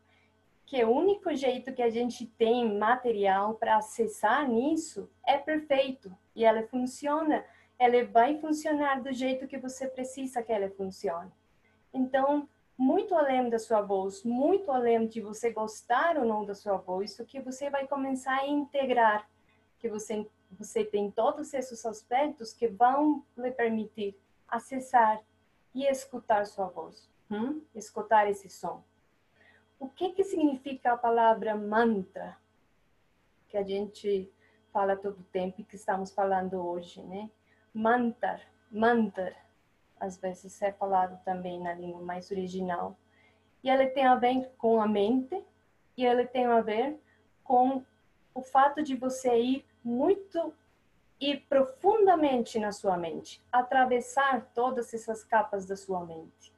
que 0.64 0.82
o 0.84 0.90
único 0.90 1.34
jeito 1.34 1.72
que 1.74 1.82
a 1.82 1.90
gente 1.90 2.26
tem 2.26 2.78
material 2.78 3.54
para 3.54 3.76
acessar 3.76 4.48
nisso 4.48 5.10
é 5.26 5.36
perfeito 5.36 6.16
e 6.34 6.44
ela 6.44 6.62
funciona, 6.62 7.44
ela 7.78 8.04
vai 8.04 8.38
funcionar 8.38 9.02
do 9.02 9.12
jeito 9.12 9.46
que 9.46 9.58
você 9.58 9.86
precisa 9.86 10.42
que 10.42 10.52
ela 10.52 10.70
funcione. 10.70 11.30
Então, 11.92 12.48
muito 12.78 13.14
além 13.14 13.50
da 13.50 13.58
sua 13.58 13.82
voz, 13.82 14.24
muito 14.24 14.70
além 14.70 15.06
de 15.06 15.20
você 15.20 15.52
gostar 15.52 16.16
ou 16.16 16.24
não 16.24 16.44
da 16.44 16.54
sua 16.54 16.78
voz, 16.78 17.18
o 17.18 17.24
que 17.26 17.38
você 17.40 17.68
vai 17.68 17.86
começar 17.86 18.38
a 18.38 18.46
integrar, 18.46 19.28
que 19.78 19.88
você 19.88 20.26
você 20.58 20.84
tem 20.84 21.10
todos 21.10 21.52
esses 21.54 21.84
aspectos 21.84 22.52
que 22.52 22.68
vão 22.68 23.24
lhe 23.36 23.50
permitir 23.50 24.16
acessar 24.46 25.22
e 25.74 25.86
escutar 25.86 26.46
sua 26.46 26.66
voz, 26.66 27.10
hum? 27.30 27.62
escutar 27.74 28.28
esse 28.28 28.48
som. 28.48 28.82
O 29.78 29.88
que 29.88 30.12
que 30.12 30.22
significa 30.22 30.92
a 30.92 30.96
palavra 30.96 31.56
mantra? 31.56 32.36
Que 33.48 33.56
a 33.56 33.62
gente 33.62 34.30
fala 34.72 34.96
todo 34.96 35.26
tempo 35.32 35.60
e 35.60 35.64
que 35.64 35.76
estamos 35.76 36.12
falando 36.12 36.54
hoje, 36.54 37.02
né? 37.02 37.30
Mantra, 37.74 38.40
mantra, 38.70 39.34
às 39.98 40.16
vezes 40.16 40.60
é 40.62 40.72
falado 40.72 41.22
também 41.24 41.60
na 41.60 41.74
língua 41.74 42.00
mais 42.00 42.30
original. 42.30 42.96
E 43.62 43.70
ele 43.70 43.86
tem 43.88 44.04
a 44.04 44.14
ver 44.14 44.50
com 44.58 44.80
a 44.80 44.86
mente 44.86 45.42
e 45.96 46.04
ele 46.04 46.26
tem 46.26 46.46
a 46.46 46.60
ver 46.60 46.98
com 47.44 47.84
o 48.34 48.42
fato 48.42 48.82
de 48.82 48.94
você 48.94 49.36
ir 49.40 49.64
muito 49.84 50.54
ir 51.20 51.46
profundamente 51.48 52.58
na 52.58 52.72
sua 52.72 52.96
mente, 52.96 53.40
atravessar 53.50 54.50
todas 54.54 54.92
essas 54.92 55.22
capas 55.22 55.64
da 55.64 55.76
sua 55.76 56.04
mente. 56.04 56.52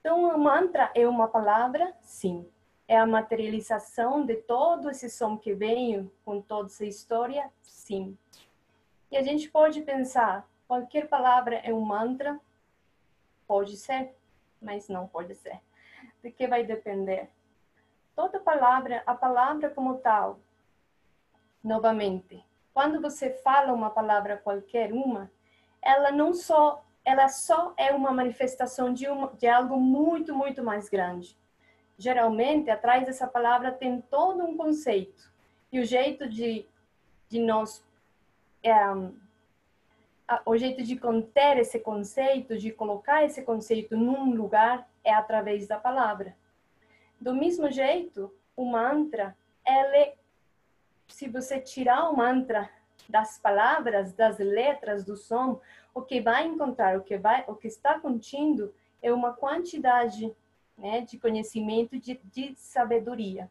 Então, 0.00 0.22
o 0.22 0.38
mantra 0.38 0.90
é 0.94 1.08
uma 1.08 1.26
palavra? 1.26 1.94
Sim. 2.00 2.48
É 2.86 2.98
a 2.98 3.06
materialização 3.06 4.24
de 4.24 4.36
todo 4.36 4.90
esse 4.90 5.08
som 5.08 5.36
que 5.36 5.54
veio 5.54 6.12
com 6.24 6.40
toda 6.40 6.66
essa 6.66 6.84
história? 6.84 7.50
Sim. 7.62 8.16
E 9.10 9.16
a 9.16 9.22
gente 9.22 9.50
pode 9.50 9.80
pensar, 9.80 10.46
qualquer 10.68 11.08
palavra 11.08 11.56
é 11.56 11.72
um 11.72 11.80
mantra? 11.80 12.38
Pode 13.46 13.76
ser, 13.76 14.14
mas 14.60 14.88
não 14.88 15.08
pode 15.08 15.34
ser. 15.34 15.60
De 16.22 16.30
que 16.30 16.46
vai 16.46 16.64
depender? 16.64 17.30
Toda 18.14 18.38
palavra, 18.38 19.02
a 19.06 19.14
palavra 19.14 19.70
como 19.70 19.98
tal, 19.98 20.38
novamente, 21.64 22.44
quando 22.74 23.00
você 23.00 23.30
fala 23.30 23.72
uma 23.72 23.88
palavra 23.88 24.36
qualquer 24.36 24.92
uma, 24.92 25.30
ela 25.80 26.12
não 26.12 26.34
só 26.34 26.84
ela 27.04 27.28
só 27.28 27.74
é 27.76 27.92
uma 27.92 28.10
manifestação 28.12 28.92
de, 28.92 29.06
uma, 29.06 29.30
de 29.34 29.46
algo 29.46 29.78
muito, 29.78 30.34
muito 30.34 30.64
mais 30.64 30.88
grande. 30.88 31.36
Geralmente, 31.98 32.70
atrás 32.70 33.04
dessa 33.04 33.26
palavra 33.26 33.70
tem 33.70 34.00
todo 34.00 34.42
um 34.42 34.56
conceito. 34.56 35.30
E 35.70 35.78
o 35.78 35.84
jeito 35.84 36.26
de, 36.26 36.66
de 37.28 37.40
nós. 37.40 37.84
É, 38.62 38.74
o 40.46 40.56
jeito 40.56 40.82
de 40.82 40.96
conter 40.96 41.58
esse 41.58 41.78
conceito, 41.78 42.56
de 42.56 42.72
colocar 42.72 43.22
esse 43.22 43.42
conceito 43.42 43.94
num 43.94 44.34
lugar, 44.34 44.88
é 45.04 45.12
através 45.12 45.68
da 45.68 45.78
palavra. 45.78 46.34
Do 47.20 47.34
mesmo 47.34 47.70
jeito, 47.70 48.32
o 48.56 48.64
mantra, 48.64 49.36
ele 49.66 50.14
se 51.14 51.28
você 51.28 51.60
tirar 51.60 52.10
o 52.10 52.16
mantra 52.16 52.68
das 53.08 53.38
palavras, 53.38 54.12
das 54.12 54.36
letras, 54.38 55.04
do 55.04 55.16
som, 55.16 55.60
o 55.94 56.02
que 56.02 56.20
vai 56.20 56.44
encontrar, 56.44 56.98
o 56.98 57.04
que 57.04 57.16
vai, 57.16 57.44
o 57.46 57.54
que 57.54 57.68
está 57.68 58.00
contido 58.00 58.74
é 59.00 59.12
uma 59.12 59.32
quantidade, 59.32 60.34
né, 60.76 61.02
de 61.02 61.16
conhecimento, 61.16 61.96
de, 62.00 62.20
de 62.24 62.56
sabedoria. 62.56 63.48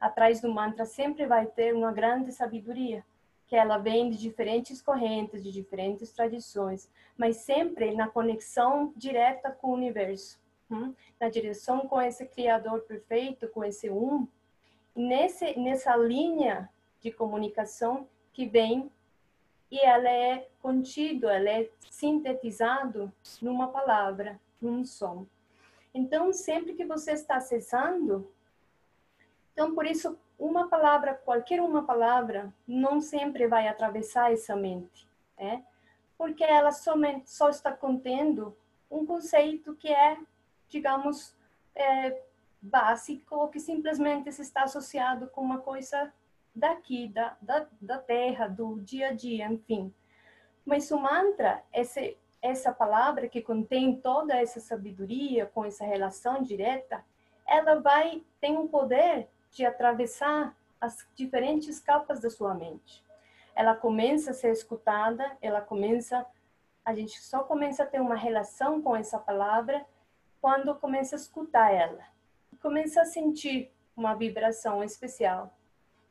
Atrás 0.00 0.40
do 0.40 0.50
mantra 0.50 0.86
sempre 0.86 1.26
vai 1.26 1.44
ter 1.44 1.74
uma 1.74 1.92
grande 1.92 2.32
sabedoria, 2.32 3.04
que 3.46 3.54
ela 3.54 3.76
vem 3.76 4.08
de 4.08 4.16
diferentes 4.16 4.80
correntes, 4.80 5.42
de 5.42 5.52
diferentes 5.52 6.10
tradições, 6.10 6.88
mas 7.18 7.36
sempre 7.36 7.94
na 7.94 8.08
conexão 8.08 8.94
direta 8.96 9.50
com 9.50 9.68
o 9.68 9.74
universo, 9.74 10.40
hum? 10.70 10.94
na 11.20 11.28
direção 11.28 11.86
com 11.86 12.00
esse 12.00 12.24
Criador 12.24 12.80
perfeito, 12.84 13.46
com 13.48 13.62
esse 13.62 13.90
Um. 13.90 14.26
Nesse, 14.96 15.58
nessa 15.58 15.94
linha 15.96 16.70
de 17.04 17.12
comunicação 17.12 18.08
que 18.32 18.46
vem 18.46 18.90
e 19.70 19.78
ela 19.78 20.08
é 20.08 20.48
contido, 20.62 21.28
ela 21.28 21.50
é 21.50 21.68
sintetizado 21.90 23.12
numa 23.42 23.68
palavra, 23.68 24.40
num 24.60 24.86
som. 24.86 25.26
Então, 25.92 26.32
sempre 26.32 26.72
que 26.72 26.84
você 26.84 27.12
está 27.12 27.36
acessando, 27.36 28.32
então 29.52 29.74
por 29.74 29.84
isso 29.84 30.18
uma 30.38 30.66
palavra, 30.66 31.14
qualquer 31.14 31.60
uma 31.60 31.84
palavra, 31.84 32.52
não 32.66 33.00
sempre 33.00 33.46
vai 33.46 33.68
atravessar 33.68 34.32
essa 34.32 34.56
mente, 34.56 35.06
né? 35.38 35.62
Porque 36.16 36.42
ela 36.42 36.72
somente 36.72 37.30
só 37.30 37.50
está 37.50 37.70
contendo 37.70 38.56
um 38.90 39.04
conceito 39.04 39.74
que 39.76 39.88
é, 39.88 40.16
digamos, 40.68 41.36
é, 41.74 42.18
básico, 42.60 43.48
que 43.48 43.60
simplesmente 43.60 44.28
está 44.30 44.62
associado 44.62 45.28
com 45.28 45.42
uma 45.42 45.58
coisa 45.58 46.12
daqui, 46.54 47.08
da, 47.08 47.36
da, 47.40 47.66
da 47.80 47.98
terra, 47.98 48.46
do 48.46 48.80
dia 48.80 49.08
a 49.08 49.12
dia, 49.12 49.46
enfim. 49.46 49.92
Mas 50.64 50.90
o 50.90 50.98
mantra, 50.98 51.62
esse, 51.72 52.16
essa 52.40 52.72
palavra 52.72 53.28
que 53.28 53.42
contém 53.42 54.00
toda 54.00 54.36
essa 54.36 54.60
sabedoria, 54.60 55.46
com 55.46 55.64
essa 55.64 55.84
relação 55.84 56.42
direta, 56.42 57.04
ela 57.46 57.80
vai, 57.80 58.22
tem 58.40 58.56
o 58.56 58.68
poder 58.68 59.28
de 59.50 59.64
atravessar 59.64 60.56
as 60.80 61.06
diferentes 61.14 61.80
capas 61.80 62.20
da 62.20 62.30
sua 62.30 62.54
mente. 62.54 63.04
Ela 63.54 63.74
começa 63.74 64.30
a 64.30 64.34
ser 64.34 64.52
escutada, 64.52 65.36
ela 65.40 65.60
começa, 65.60 66.26
a 66.84 66.94
gente 66.94 67.20
só 67.22 67.44
começa 67.44 67.82
a 67.82 67.86
ter 67.86 68.00
uma 68.00 68.16
relação 68.16 68.82
com 68.82 68.96
essa 68.96 69.18
palavra 69.18 69.84
quando 70.40 70.74
começa 70.74 71.16
a 71.16 71.18
escutar 71.18 71.72
ela. 71.72 72.04
Começa 72.60 73.00
a 73.00 73.04
sentir 73.04 73.70
uma 73.96 74.14
vibração 74.14 74.82
especial. 74.82 75.54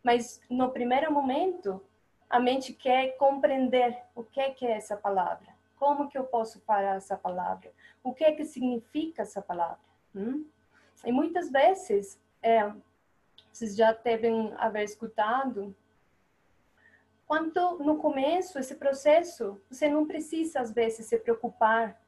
Mas 0.04 0.42
no 0.50 0.70
primeiro 0.70 1.12
momento, 1.12 1.82
a 2.30 2.40
mente 2.40 2.74
quer 2.74 3.16
compreender 3.18 3.98
o 4.14 4.24
que 4.24 4.40
é, 4.40 4.52
que 4.52 4.66
é 4.66 4.72
essa 4.72 4.98
palavra. 4.98 5.48
Como 5.78 6.10
que 6.10 6.18
eu 6.18 6.26
posso 6.26 6.60
parar 6.62 6.98
essa 6.98 7.18
palavra? 7.18 7.72
O 8.04 8.14
que 8.14 8.24
é 8.24 8.32
que 8.32 8.44
significa 8.44 9.22
essa 9.22 9.42
palavra? 9.42 9.80
Hum? 10.16 10.46
E 11.06 11.12
muitas 11.12 11.50
vezes, 11.50 12.20
é, 12.42 12.72
vocês 13.52 13.76
já 13.76 13.92
devem 13.94 14.54
haver 14.58 14.84
escutado, 14.84 15.76
quanto 17.28 17.80
no 17.84 17.98
começo, 17.98 18.60
esse 18.60 18.76
processo, 18.76 19.62
você 19.70 19.90
não 19.90 20.06
precisa, 20.06 20.60
às 20.60 20.72
vezes, 20.72 21.06
se 21.08 21.18
preocupar 21.18 22.02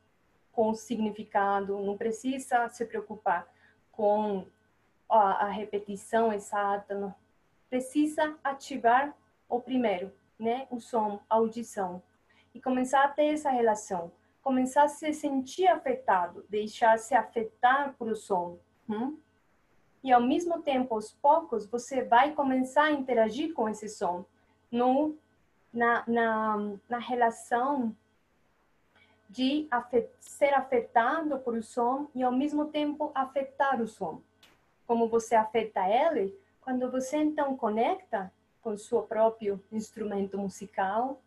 com 0.51 0.69
o 0.69 0.75
significado, 0.75 1.79
não 1.79 1.97
precisa 1.97 2.67
se 2.69 2.85
preocupar 2.85 3.47
com 3.91 4.47
a, 5.09 5.45
a 5.45 5.49
repetição 5.49 6.31
exata. 6.31 7.15
Precisa 7.69 8.37
ativar 8.43 9.15
o 9.49 9.59
primeiro, 9.59 10.11
né, 10.39 10.67
o 10.69 10.79
som, 10.79 11.19
a 11.29 11.35
audição, 11.35 12.01
e 12.53 12.61
começar 12.61 13.03
a 13.03 13.07
ter 13.07 13.33
essa 13.33 13.49
relação, 13.49 14.11
começar 14.41 14.83
a 14.83 14.87
se 14.87 15.11
sentir 15.13 15.67
afetado, 15.67 16.45
deixar 16.49 16.97
se 16.97 17.13
afetar 17.15 17.93
por 17.97 18.15
som. 18.15 18.57
Hum? 18.87 19.17
E 20.03 20.11
ao 20.11 20.21
mesmo 20.21 20.61
tempo, 20.61 20.93
aos 20.93 21.11
poucos, 21.11 21.65
você 21.65 22.03
vai 22.03 22.33
começar 22.33 22.83
a 22.83 22.91
interagir 22.91 23.53
com 23.53 23.67
esse 23.67 23.89
som. 23.89 24.23
No, 24.71 25.17
na, 25.73 26.03
na, 26.07 26.77
na 26.87 26.99
relação 26.99 27.95
de 29.29 29.67
afet, 29.71 30.09
ser 30.19 30.53
afetado 30.53 31.39
por 31.39 31.55
o 31.55 31.63
som 31.63 32.07
e 32.13 32.23
ao 32.23 32.31
mesmo 32.31 32.67
tempo 32.67 33.11
afetar 33.15 33.81
o 33.81 33.87
som. 33.87 34.21
Como 34.85 35.09
você 35.09 35.35
afeta 35.35 35.89
ele, 35.89 36.37
quando 36.65 36.89
você 36.89 37.17
então 37.17 37.55
conecta 37.55 38.33
com 38.59 38.75
seu 38.75 39.03
próprio 39.03 39.63
instrumento 39.71 40.35
musical, 40.35 41.21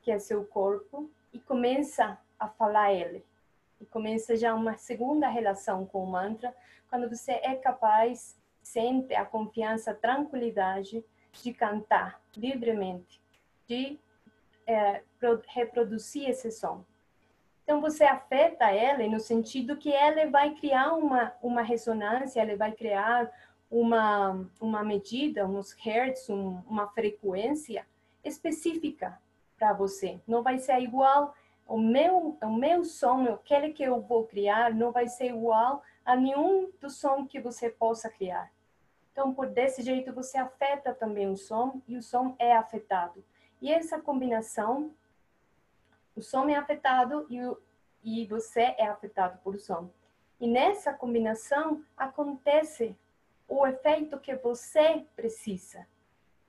que 0.00 0.12
é 0.12 0.20
seu 0.20 0.44
corpo, 0.44 1.10
e 1.32 1.40
começa 1.40 2.16
a 2.38 2.46
falar 2.46 2.92
ele. 2.92 3.26
E 3.80 3.84
começa 3.84 4.36
já 4.36 4.54
uma 4.54 4.76
segunda 4.76 5.26
relação 5.26 5.84
com 5.84 6.04
o 6.04 6.06
mantra, 6.06 6.54
quando 6.88 7.08
você 7.08 7.32
é 7.32 7.56
capaz, 7.56 8.38
sente 8.62 9.12
a 9.16 9.24
confiança, 9.24 9.90
a 9.90 9.94
tranquilidade 9.94 11.04
de 11.32 11.52
cantar 11.52 12.22
livremente, 12.36 13.20
de 13.66 13.98
é, 14.64 15.02
reproduzir 15.48 16.30
esse 16.30 16.52
som. 16.52 16.84
Então 17.64 17.80
você 17.80 18.04
afeta 18.04 18.70
ela 18.70 19.04
no 19.08 19.18
sentido 19.18 19.76
que 19.76 19.92
ela 19.92 20.30
vai 20.30 20.54
criar 20.54 20.92
uma 20.92 21.32
uma 21.42 21.62
ressonância, 21.62 22.40
ela 22.40 22.56
vai 22.56 22.70
criar 22.70 23.28
uma 23.74 24.46
uma 24.60 24.84
medida, 24.84 25.46
uns 25.46 25.72
hertz, 25.72 26.28
um, 26.28 26.62
uma 26.68 26.86
frequência 26.88 27.86
específica 28.22 29.20
para 29.58 29.72
você. 29.72 30.20
Não 30.26 30.42
vai 30.42 30.58
ser 30.58 30.78
igual 30.80 31.34
o 31.66 31.78
meu 31.78 32.38
o 32.42 32.52
meu 32.52 32.84
som, 32.84 33.24
aquele 33.24 33.72
que 33.72 33.82
eu 33.82 34.00
vou 34.00 34.24
criar, 34.24 34.72
não 34.72 34.92
vai 34.92 35.08
ser 35.08 35.26
igual 35.26 35.82
a 36.04 36.14
nenhum 36.14 36.70
do 36.80 36.88
som 36.88 37.26
que 37.26 37.40
você 37.40 37.68
possa 37.68 38.08
criar. 38.08 38.52
Então, 39.12 39.32
por 39.32 39.46
desse 39.46 39.82
jeito 39.82 40.12
você 40.12 40.38
afeta 40.38 40.94
também 40.94 41.28
o 41.28 41.36
som 41.36 41.80
e 41.88 41.96
o 41.96 42.02
som 42.02 42.34
é 42.38 42.54
afetado. 42.56 43.24
E 43.60 43.72
essa 43.72 44.00
combinação 44.00 44.92
o 46.16 46.22
som 46.22 46.48
é 46.48 46.54
afetado 46.54 47.26
e, 47.28 47.42
o, 47.42 47.60
e 48.02 48.24
você 48.26 48.74
é 48.78 48.86
afetado 48.86 49.38
por 49.42 49.58
som. 49.58 49.90
E 50.40 50.46
nessa 50.46 50.92
combinação 50.92 51.82
acontece 51.96 52.96
o 53.48 53.66
efeito 53.66 54.18
que 54.18 54.34
você 54.36 55.04
precisa. 55.14 55.86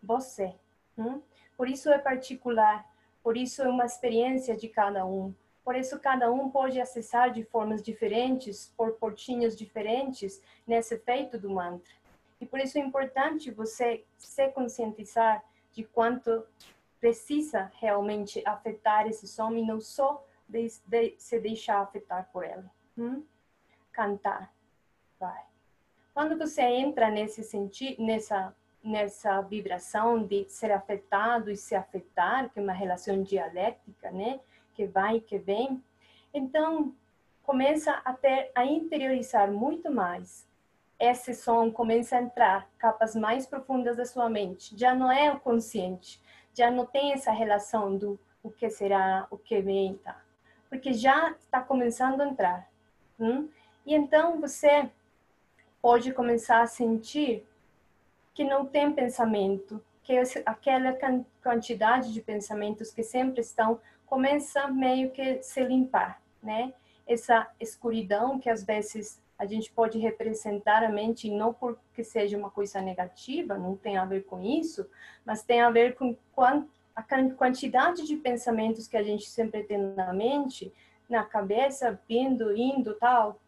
Você. 0.01 0.55
Hum? 0.97 1.21
Por 1.57 1.67
isso 1.69 1.89
é 1.89 1.97
particular, 1.97 2.85
por 3.23 3.37
isso 3.37 3.61
é 3.61 3.67
uma 3.67 3.85
experiência 3.85 4.55
de 4.55 4.69
cada 4.69 5.05
um. 5.05 5.33
Por 5.63 5.75
isso 5.75 5.99
cada 5.99 6.31
um 6.31 6.49
pode 6.49 6.79
acessar 6.79 7.31
de 7.31 7.43
formas 7.43 7.81
diferentes, 7.81 8.71
por 8.77 8.93
portinhos 8.93 9.55
diferentes, 9.55 10.41
nesse 10.67 10.93
efeito 10.93 11.39
do 11.39 11.49
mantra. 11.49 11.91
E 12.39 12.45
por 12.45 12.59
isso 12.59 12.77
é 12.77 12.81
importante 12.81 13.49
você 13.49 14.05
se 14.17 14.47
conscientizar 14.49 15.43
de 15.71 15.83
quanto 15.83 16.45
precisa 16.99 17.71
realmente 17.79 18.43
afetar 18.45 19.07
esse 19.07 19.27
som 19.27 19.53
e 19.53 19.65
não 19.65 19.81
só 19.81 20.23
de, 20.47 20.67
de 20.85 21.15
se 21.17 21.39
deixar 21.39 21.81
afetar 21.81 22.29
por 22.31 22.43
ele. 22.43 22.69
Hum? 22.97 23.25
Cantar, 23.91 24.53
vai. 25.19 25.54
Quando 26.15 26.35
você 26.37 26.61
entra 26.61 27.11
nesse 27.11 27.43
sentido, 27.43 28.01
nessa 28.01 28.55
nessa 28.81 29.41
vibração 29.41 30.23
de 30.23 30.45
ser 30.47 30.71
afetado 30.71 31.49
e 31.49 31.57
se 31.57 31.75
afetar, 31.75 32.51
que 32.51 32.59
é 32.59 32.61
uma 32.61 32.71
relação 32.71 33.23
dialética, 33.23 34.11
né, 34.11 34.39
que 34.75 34.85
vai 34.85 35.17
e 35.17 35.21
que 35.21 35.39
vem, 35.39 35.83
então 36.31 36.93
começa 37.41 37.91
a 38.05 38.13
ter 38.13 38.51
a 38.53 38.63
interiorizar 38.63 39.51
muito 39.51 39.91
mais. 39.91 40.47
Esse 40.99 41.33
som 41.33 41.71
começa 41.71 42.15
a 42.15 42.21
entrar 42.21 42.69
capas 42.77 43.15
mais 43.15 43.47
profundas 43.47 43.97
da 43.97 44.05
sua 44.05 44.29
mente. 44.29 44.77
Já 44.77 44.93
não 44.93 45.11
é 45.11 45.31
o 45.31 45.39
consciente, 45.39 46.21
já 46.53 46.69
não 46.69 46.85
tem 46.85 47.11
essa 47.11 47.31
relação 47.31 47.97
do 47.97 48.19
o 48.43 48.51
que 48.51 48.69
será, 48.69 49.27
o 49.31 49.37
que 49.37 49.59
vem, 49.61 49.95
tá? 49.97 50.21
Porque 50.69 50.93
já 50.93 51.31
está 51.31 51.59
começando 51.59 52.21
a 52.21 52.27
entrar. 52.27 52.69
Hum? 53.19 53.49
E 53.83 53.95
então 53.95 54.39
você 54.39 54.89
pode 55.85 56.11
começar 56.13 56.63
a 56.63 56.65
sentir 56.65 57.45
que 58.33 58.43
não 58.43 58.65
tem 58.65 58.91
pensamento, 58.91 59.79
que 60.01 60.13
aquela 60.43 60.97
quantidade 61.43 62.11
de 62.11 62.21
pensamentos 62.21 62.89
que 62.89 63.03
sempre 63.03 63.41
estão 63.41 63.79
começa 64.03 64.67
meio 64.67 65.11
que 65.11 65.43
se 65.43 65.63
limpar, 65.63 66.19
né? 66.41 66.73
Essa 67.05 67.47
escuridão 67.59 68.39
que 68.39 68.49
às 68.49 68.63
vezes 68.63 69.21
a 69.37 69.45
gente 69.45 69.71
pode 69.71 69.99
representar 69.99 70.83
a 70.83 70.89
mente 70.89 71.29
não 71.29 71.53
porque 71.53 72.03
seja 72.03 72.35
uma 72.35 72.49
coisa 72.49 72.81
negativa, 72.81 73.55
não 73.55 73.77
tem 73.77 73.95
a 73.95 74.05
ver 74.05 74.25
com 74.25 74.41
isso, 74.41 74.89
mas 75.23 75.43
tem 75.43 75.61
a 75.61 75.69
ver 75.69 75.93
com 75.93 76.17
a 76.95 77.03
quantidade 77.37 78.07
de 78.07 78.15
pensamentos 78.15 78.87
que 78.87 78.97
a 78.97 79.03
gente 79.03 79.29
sempre 79.29 79.61
tem 79.61 79.77
na 79.77 80.11
mente, 80.11 80.73
na 81.07 81.23
cabeça, 81.23 82.01
vindo, 82.09 82.57
indo, 82.57 82.95
tal, 82.95 83.39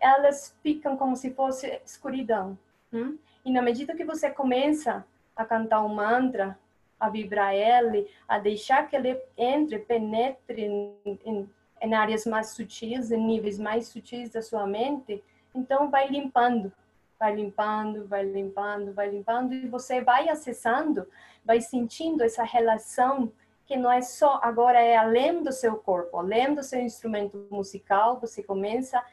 elas 0.00 0.56
ficam 0.62 0.96
como 0.96 1.16
se 1.16 1.30
fosse 1.30 1.80
escuridão. 1.84 2.58
Hum? 2.92 3.18
E 3.44 3.50
na 3.50 3.62
medida 3.62 3.94
que 3.94 4.04
você 4.04 4.30
começa 4.30 5.04
a 5.36 5.44
cantar 5.44 5.84
um 5.84 5.88
mantra, 5.88 6.58
a 6.98 7.08
vibrar 7.08 7.54
ele, 7.54 8.08
a 8.26 8.38
deixar 8.38 8.88
que 8.88 8.96
ele 8.96 9.20
entre, 9.36 9.78
penetre 9.78 10.64
em, 10.64 11.20
em 11.24 11.48
em 11.80 11.94
áreas 11.94 12.26
mais 12.26 12.50
sutis, 12.50 13.10
em 13.10 13.20
níveis 13.20 13.58
mais 13.58 13.88
sutis 13.88 14.30
da 14.30 14.42
sua 14.42 14.66
mente, 14.66 15.22
então 15.54 15.90
vai 15.90 16.08
limpando, 16.08 16.72
vai 17.18 17.34
limpando, 17.34 18.06
vai 18.06 18.24
limpando, 18.24 18.92
vai 18.92 19.08
limpando 19.08 19.54
e 19.54 19.66
você 19.66 20.00
vai 20.00 20.28
acessando, 20.28 21.06
vai 21.44 21.60
sentindo 21.60 22.22
essa 22.22 22.42
relação 22.42 23.32
que 23.66 23.76
não 23.76 23.90
é 23.90 24.00
só 24.00 24.40
agora 24.42 24.80
é 24.80 24.96
além 24.96 25.42
do 25.42 25.52
seu 25.52 25.76
corpo, 25.76 26.16
além 26.16 26.54
do 26.54 26.62
seu 26.62 26.80
instrumento 26.80 27.46
musical, 27.50 28.18
você 28.18 28.42
começa 28.42 28.98
a 28.98 29.04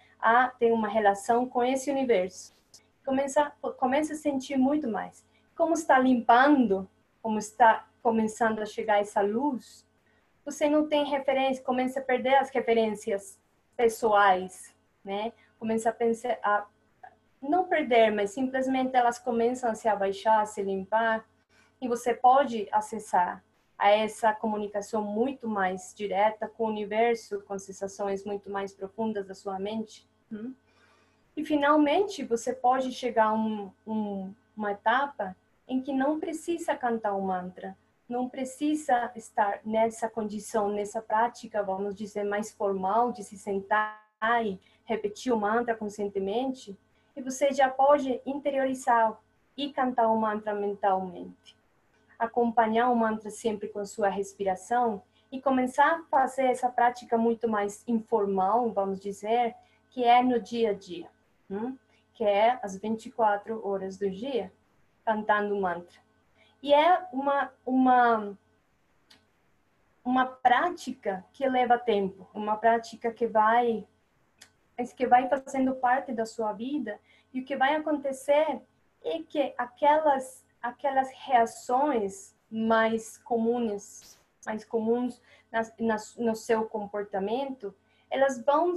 ter 0.60 0.72
uma 0.72 0.88
relação 0.88 1.48
com 1.48 1.64
esse 1.64 1.92
universo. 1.92 2.54
Começa 3.06 3.52
começa 3.78 4.14
a 4.14 4.18
sentir 4.18 4.58
muito 4.58 4.88
mais. 4.88 5.26
Como 5.56 5.74
está 5.74 6.00
limpando, 6.00 6.90
como 7.22 7.38
está 7.38 7.88
começando 8.02 8.60
a 8.60 8.66
chegar 8.66 9.00
essa 9.00 9.22
luz, 9.22 9.86
você 10.44 10.70
não 10.70 10.88
tem 10.88 11.06
referência, 11.06 11.64
começa 11.64 12.00
a 12.00 12.04
perder 12.04 12.36
as 12.36 12.50
referências 12.50 13.40
pessoais, 13.76 14.76
né? 15.04 15.34
Começa 15.58 15.90
a 15.90 15.94
pensar, 15.94 16.38
a 16.44 16.66
não 17.42 17.66
perder, 17.66 18.12
mas 18.12 18.32
simplesmente 18.32 18.96
elas 18.96 19.18
começam 19.20 19.70
a 19.72 19.76
se 19.76 19.88
abaixar, 19.88 20.42
a 20.42 20.46
se 20.46 20.62
limpar, 20.62 21.26
e 21.82 21.88
você 21.88 22.14
pode 22.14 22.68
acessar 22.72 23.44
a 23.78 23.90
essa 23.90 24.34
comunicação 24.34 25.02
muito 25.02 25.48
mais 25.48 25.94
direta 25.96 26.48
com 26.48 26.66
o 26.66 26.70
universo, 26.70 27.42
com 27.42 27.58
sensações 27.60 28.24
muito 28.24 28.50
mais 28.50 28.74
profundas 28.74 29.26
da 29.28 29.34
sua 29.34 29.60
mente. 29.60 30.08
Hum? 30.32 30.54
E 31.36 31.44
finalmente 31.44 32.24
você 32.24 32.54
pode 32.54 32.92
chegar 32.92 33.26
a 33.26 33.34
um, 33.34 33.72
um, 33.86 34.34
uma 34.56 34.72
etapa 34.72 35.36
em 35.68 35.82
que 35.82 35.92
não 35.92 36.20
precisa 36.20 36.76
cantar 36.76 37.14
o 37.14 37.22
mantra, 37.22 37.76
não 38.08 38.30
precisa 38.30 39.12
estar 39.16 39.60
nessa 39.66 40.08
condição, 40.08 40.70
nessa 40.70 41.02
prática, 41.02 41.64
vamos 41.64 41.96
dizer, 41.96 42.24
mais 42.24 42.52
formal, 42.52 43.12
de 43.12 43.24
se 43.24 43.38
sentar 43.38 44.02
e 44.44 44.60
repetir 44.86 45.34
o 45.34 45.38
mantra 45.38 45.76
conscientemente, 45.76 46.78
e 47.16 47.22
você 47.22 47.52
já 47.52 47.70
pode 47.70 48.22
interiorizar 48.26 49.18
e 49.58 49.72
cantar 49.72 50.08
o 50.08 50.20
mantra 50.20 50.54
mentalmente. 50.54 51.56
Acompanhar 52.18 52.90
o 52.90 52.96
mantra 52.96 53.30
sempre 53.30 53.68
com 53.68 53.86
sua 53.86 54.10
respiração 54.10 55.02
e 55.32 55.42
começar 55.42 56.00
a 56.00 56.04
fazer 56.04 56.46
essa 56.46 56.70
prática 56.70 57.18
muito 57.18 57.48
mais 57.48 57.84
informal, 57.88 58.72
vamos 58.72 59.00
dizer, 59.00 59.56
que 59.96 60.04
é 60.04 60.22
no 60.22 60.42
dia 60.42 60.72
a 60.72 60.74
dia, 60.74 61.10
hum? 61.50 61.78
que 62.14 62.26
é 62.26 62.60
as 62.62 62.78
24 62.78 63.66
horas 63.66 63.98
do 63.98 64.12
dia, 64.12 64.52
cantando 65.06 65.56
mantra. 65.56 66.02
E 66.62 66.74
é 66.74 67.08
uma, 67.14 67.50
uma, 67.66 68.38
uma 70.04 70.26
prática 70.26 71.26
que 71.32 71.48
leva 71.48 71.80
tempo, 71.80 72.28
uma 72.34 72.58
prática 72.58 73.10
que 73.10 73.26
vai 73.26 73.88
que 74.98 75.08
vai 75.08 75.30
fazendo 75.30 75.74
parte 75.76 76.12
da 76.12 76.26
sua 76.26 76.52
vida 76.52 77.00
e 77.34 77.40
o 77.40 77.46
que 77.46 77.56
vai 77.56 77.76
acontecer 77.76 78.62
é 79.02 79.24
que 79.24 79.54
aquelas 79.58 80.46
aquelas 80.62 81.10
reações 81.12 82.36
mais 82.52 83.18
comuns 83.20 84.20
mais 84.46 84.66
comuns 84.66 85.22
nas, 85.50 86.18
no 86.18 86.36
seu 86.36 86.66
comportamento 86.66 87.74
elas 88.15 88.43
vão 88.43 88.73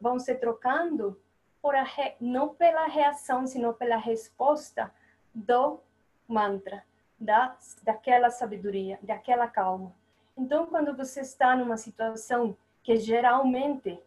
vão 0.00 0.18
se 0.18 0.34
trocando 0.34 1.18
por 1.62 1.74
a, 1.74 1.86
não 2.20 2.54
pela 2.54 2.86
reação 2.86 3.46
sino 3.46 3.72
pela 3.72 3.96
resposta 3.96 4.92
do 5.34 5.80
mantra 6.28 6.84
da, 7.18 7.56
daquela 7.82 8.30
sabedoria, 8.30 8.98
daquela 9.02 9.46
calma. 9.46 9.94
Então, 10.36 10.66
quando 10.66 10.96
você 10.96 11.20
está 11.20 11.56
numa 11.56 11.76
situação 11.76 12.56
que 12.82 12.96
geralmente 12.96 13.98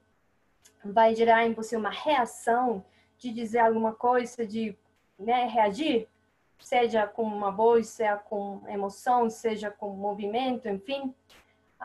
vai 0.84 1.16
gerar 1.16 1.46
em 1.46 1.54
você 1.54 1.76
uma 1.76 1.90
reação 1.90 2.84
de 3.18 3.32
dizer 3.32 3.60
alguma 3.60 3.94
coisa, 3.94 4.46
de 4.46 4.78
né, 5.18 5.46
reagir, 5.46 6.08
seja 6.60 7.08
com 7.08 7.24
uma 7.24 7.52
voz, 7.52 7.88
seja 7.88 8.18
com 8.18 8.62
emoção, 8.68 9.30
seja 9.30 9.72
com 9.72 9.90
movimento, 9.92 10.68
enfim. 10.68 11.14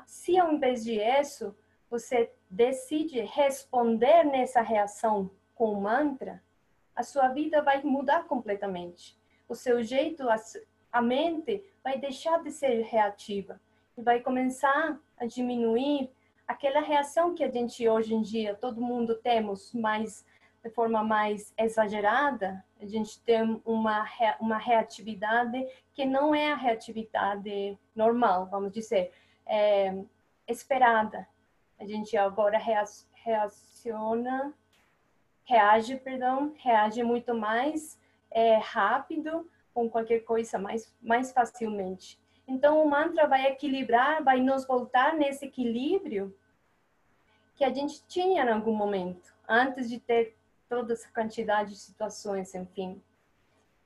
Se 0.04 0.38
ao 0.38 0.52
invés 0.52 0.84
de 0.84 1.00
isso, 1.00 1.54
você 1.90 2.33
decide 2.48 3.20
responder 3.20 4.24
nessa 4.24 4.61
reação 4.61 5.31
com 5.55 5.72
o 5.72 5.81
mantra, 5.81 6.42
a 6.94 7.03
sua 7.03 7.29
vida 7.29 7.61
vai 7.62 7.83
mudar 7.83 8.24
completamente. 8.24 9.18
O 9.48 9.55
seu 9.55 9.83
jeito, 9.83 10.26
a 10.92 11.03
mente 11.03 11.64
vai 11.83 11.98
deixar 11.98 12.42
de 12.42 12.50
ser 12.50 12.83
reativa 12.83 13.61
e 13.96 14.03
vai 14.03 14.20
começar 14.20 14.98
a 15.18 15.26
diminuir 15.26 16.11
aquela 16.46 16.81
reação 16.81 17.35
que 17.35 17.44
a 17.44 17.50
gente 17.50 17.88
hoje 17.88 18.14
em 18.14 18.22
dia 18.22 18.55
todo 18.55 18.81
mundo 18.81 19.14
temos 19.14 19.72
mais 19.72 20.24
de 20.64 20.70
forma 20.70 21.03
mais 21.03 21.55
exagerada 21.57 22.64
a 22.81 22.87
gente 22.87 23.20
tem 23.20 23.62
uma 23.64 24.05
uma 24.40 24.59
reatividade 24.59 25.64
que 25.94 26.05
não 26.05 26.35
é 26.35 26.50
a 26.50 26.57
reatividade 26.57 27.79
normal 27.94 28.46
vamos 28.46 28.72
dizer 28.72 29.12
é, 29.46 29.94
esperada 30.46 31.26
a 31.81 31.87
gente 31.87 32.16
agora 32.16 32.59
reaciona 33.14 34.55
reage 35.45 35.97
perdão 35.97 36.55
reage 36.59 37.03
muito 37.03 37.35
mais 37.35 37.99
é, 38.31 38.57
rápido 38.59 39.51
com 39.75 39.88
qualquer 39.88 40.21
coisa 40.21 40.59
mais, 40.59 40.95
mais 41.01 41.33
facilmente. 41.33 42.21
Então, 42.47 42.83
o 42.83 42.88
mantra 42.88 43.27
vai 43.27 43.47
equilibrar, 43.47 44.23
vai 44.23 44.40
nos 44.40 44.66
voltar 44.66 45.14
nesse 45.14 45.47
equilíbrio 45.47 46.37
que 47.55 47.64
a 47.64 47.73
gente 47.73 48.05
tinha 48.07 48.45
em 48.45 48.49
algum 48.49 48.75
momento, 48.75 49.33
antes 49.49 49.88
de 49.88 50.01
ter 50.01 50.37
toda 50.69 50.93
essa 50.93 51.09
quantidade 51.12 51.71
de 51.71 51.79
situações, 51.79 52.55
enfim. 52.55 53.03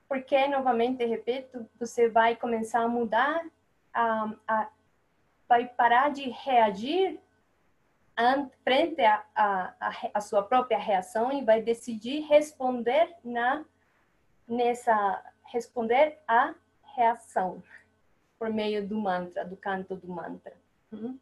Porque, 0.08 0.46
novamente, 0.48 1.04
repito, 1.04 1.68
você 1.78 2.08
vai 2.08 2.36
começar 2.36 2.80
a 2.80 2.88
mudar, 2.88 3.44
a, 3.92 4.32
a 4.46 4.68
vai 5.46 5.66
parar 5.66 6.10
de 6.10 6.30
reagir 6.30 7.20
frente 8.62 9.02
à 9.02 9.24
a, 10.14 10.20
sua 10.20 10.42
própria 10.42 10.78
reação 10.78 11.32
e 11.32 11.44
vai 11.44 11.60
decidir 11.62 12.20
responder 12.22 13.14
na 13.24 13.64
nessa 14.46 15.22
responder 15.46 16.18
à 16.28 16.54
reação 16.94 17.62
por 18.38 18.50
meio 18.50 18.86
do 18.86 18.96
mantra, 18.96 19.44
do 19.44 19.56
canto 19.56 19.96
do 19.96 20.08
mantra. 20.08 20.52
Uhum. 20.92 21.18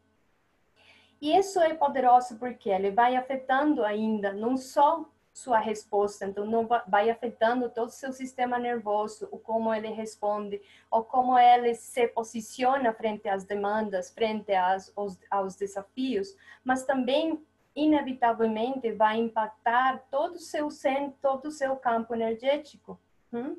E 1.21 1.37
isso 1.37 1.61
é 1.61 1.73
poderoso 1.73 2.37
porque 2.39 2.69
ele 2.69 2.91
vai 2.91 3.17
afetando 3.17 3.85
ainda 3.85 4.33
não 4.33 4.57
só 4.57 5.09
sua 5.33 5.59
resposta, 5.59 6.27
então 6.27 6.45
não 6.45 6.69
vai 6.87 7.09
afetando 7.09 7.71
todo 7.71 7.89
o 7.89 7.93
seu 7.93 8.13
sistema 8.13 8.59
nervoso, 8.59 9.29
o 9.31 9.39
como 9.39 9.73
ele 9.73 9.89
responde, 9.89 10.61
ou 10.91 11.03
como 11.03 11.39
ele 11.39 11.75
se 11.75 12.07
posiciona 12.09 12.93
frente 12.93 13.29
às 13.29 13.45
demandas, 13.45 14.11
frente 14.11 14.53
às, 14.53 14.93
aos, 14.95 15.19
aos 15.31 15.57
desafios, 15.57 16.37
mas 16.63 16.85
também 16.85 17.43
inevitavelmente 17.75 18.93
vai 18.93 19.19
impactar 19.19 20.05
todo 20.11 20.35
o 20.35 20.39
seu 20.39 20.71
centro, 20.71 21.17
todo 21.23 21.47
o 21.47 21.51
seu 21.51 21.75
campo 21.77 22.15
energético. 22.15 23.01
Hum? 23.33 23.57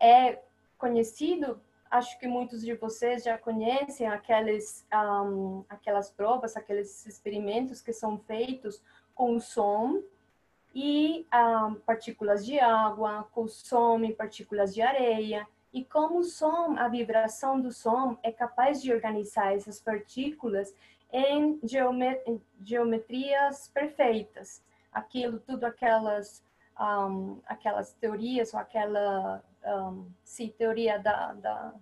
é 0.00 0.40
conhecido, 0.76 1.60
acho 1.90 2.18
que 2.18 2.26
muitos 2.26 2.62
de 2.62 2.74
vocês 2.74 3.24
já 3.24 3.36
conhecem 3.36 4.06
aqueles, 4.06 4.86
um, 4.92 5.64
aquelas 5.68 6.10
provas, 6.10 6.56
aqueles 6.56 7.06
experimentos 7.06 7.80
que 7.80 7.92
são 7.92 8.18
feitos 8.18 8.82
com 9.14 9.40
som 9.40 10.02
e 10.74 11.26
um, 11.34 11.74
partículas 11.74 12.44
de 12.44 12.58
água, 12.58 13.28
com 13.32 13.48
som 13.48 14.00
e 14.04 14.12
partículas 14.12 14.74
de 14.74 14.82
areia, 14.82 15.46
e 15.72 15.84
como 15.84 16.18
o 16.18 16.24
som, 16.24 16.76
a 16.78 16.88
vibração 16.88 17.60
do 17.60 17.70
som 17.72 18.16
é 18.22 18.32
capaz 18.32 18.80
de 18.80 18.92
organizar 18.92 19.54
essas 19.54 19.80
partículas 19.80 20.74
em, 21.12 21.58
geomet 21.62 22.22
geometrias 22.62 23.68
perfeitas. 23.68 24.62
Aquilo, 24.92 25.38
tudo 25.38 25.64
aquelas, 25.64 26.42
um, 26.80 27.38
aquelas 27.46 27.92
teorias 27.94 28.54
ou 28.54 28.60
aquela 28.60 29.42
um, 29.64 30.10
sim, 30.24 30.52
teoria 30.56 30.98
da, 30.98 31.32
da, 31.34 31.74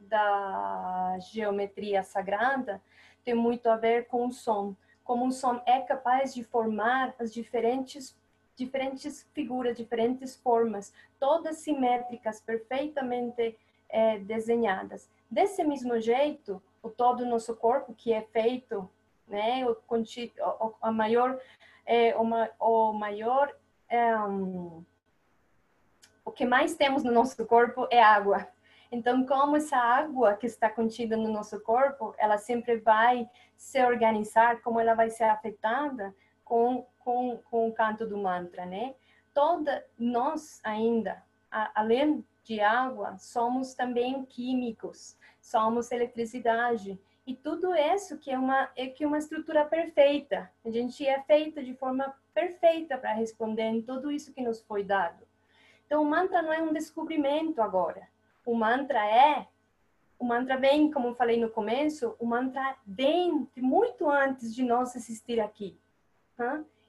da 0.00 1.18
geometria 1.32 2.02
sagrada 2.02 2.80
tem 3.24 3.34
muito 3.34 3.68
a 3.68 3.76
ver 3.76 4.06
com 4.06 4.26
o 4.26 4.32
som. 4.32 4.74
Como 5.08 5.26
o 5.26 5.32
som 5.32 5.62
é 5.64 5.80
capaz 5.80 6.34
de 6.34 6.44
formar 6.44 7.14
as 7.18 7.32
diferentes 7.32 8.14
diferentes 8.54 9.26
figuras, 9.32 9.74
diferentes 9.74 10.36
formas, 10.36 10.92
todas 11.18 11.58
simétricas, 11.58 12.42
perfeitamente 12.42 13.56
é, 13.88 14.18
desenhadas. 14.18 15.08
Desse 15.30 15.64
mesmo 15.64 15.98
jeito, 15.98 16.60
o 16.82 16.90
todo 16.90 17.24
nosso 17.24 17.56
corpo, 17.56 17.94
que 17.94 18.12
é 18.12 18.20
feito, 18.20 18.90
né, 19.26 19.64
o, 19.64 19.78
o 19.88 20.74
a 20.82 20.92
maior, 20.92 21.40
é, 21.86 22.14
uma, 22.16 22.50
o 22.58 22.92
maior 22.92 23.54
é, 23.88 24.14
um, 24.18 24.84
o 26.22 26.30
que 26.30 26.44
mais 26.44 26.74
temos 26.74 27.02
no 27.02 27.12
nosso 27.12 27.46
corpo 27.46 27.88
é 27.90 28.02
água. 28.02 28.46
Então, 28.90 29.26
como 29.26 29.56
essa 29.56 29.76
água 29.76 30.34
que 30.34 30.46
está 30.46 30.70
contida 30.70 31.16
no 31.16 31.28
nosso 31.28 31.60
corpo, 31.60 32.14
ela 32.16 32.38
sempre 32.38 32.78
vai 32.78 33.28
se 33.56 33.84
organizar, 33.84 34.62
como 34.62 34.80
ela 34.80 34.94
vai 34.94 35.10
ser 35.10 35.24
afetada 35.24 36.14
com, 36.42 36.86
com, 36.98 37.38
com 37.50 37.68
o 37.68 37.72
canto 37.72 38.06
do 38.06 38.16
mantra, 38.16 38.64
né? 38.64 38.94
Toda, 39.34 39.84
nós 39.98 40.60
ainda, 40.64 41.22
a, 41.50 41.80
além 41.80 42.24
de 42.42 42.60
água, 42.60 43.18
somos 43.18 43.74
também 43.74 44.24
químicos, 44.24 45.18
somos 45.38 45.92
eletricidade. 45.92 46.98
E 47.26 47.34
tudo 47.34 47.74
isso 47.74 48.16
que 48.16 48.30
é 48.30 48.38
uma, 48.38 48.70
é 48.74 48.86
que 48.86 49.04
uma 49.04 49.18
estrutura 49.18 49.66
perfeita. 49.66 50.50
A 50.64 50.70
gente 50.70 51.06
é 51.06 51.20
feita 51.24 51.62
de 51.62 51.74
forma 51.74 52.14
perfeita 52.32 52.96
para 52.96 53.12
responder 53.12 53.64
em 53.64 53.82
tudo 53.82 54.10
isso 54.10 54.32
que 54.32 54.40
nos 54.40 54.62
foi 54.62 54.82
dado. 54.82 55.28
Então, 55.84 56.02
o 56.02 56.06
mantra 56.06 56.40
não 56.40 56.52
é 56.52 56.62
um 56.62 56.72
descobrimento 56.72 57.60
agora. 57.60 58.08
O 58.48 58.54
mantra 58.54 59.04
é. 59.04 59.46
O 60.18 60.24
mantra 60.24 60.56
vem, 60.56 60.90
como 60.90 61.08
eu 61.08 61.14
falei 61.14 61.38
no 61.38 61.50
começo, 61.50 62.16
o 62.18 62.24
mantra 62.24 62.78
vem 62.86 63.46
muito 63.54 64.08
antes 64.08 64.54
de 64.54 64.62
nós 64.62 64.96
existir 64.96 65.38
aqui. 65.38 65.78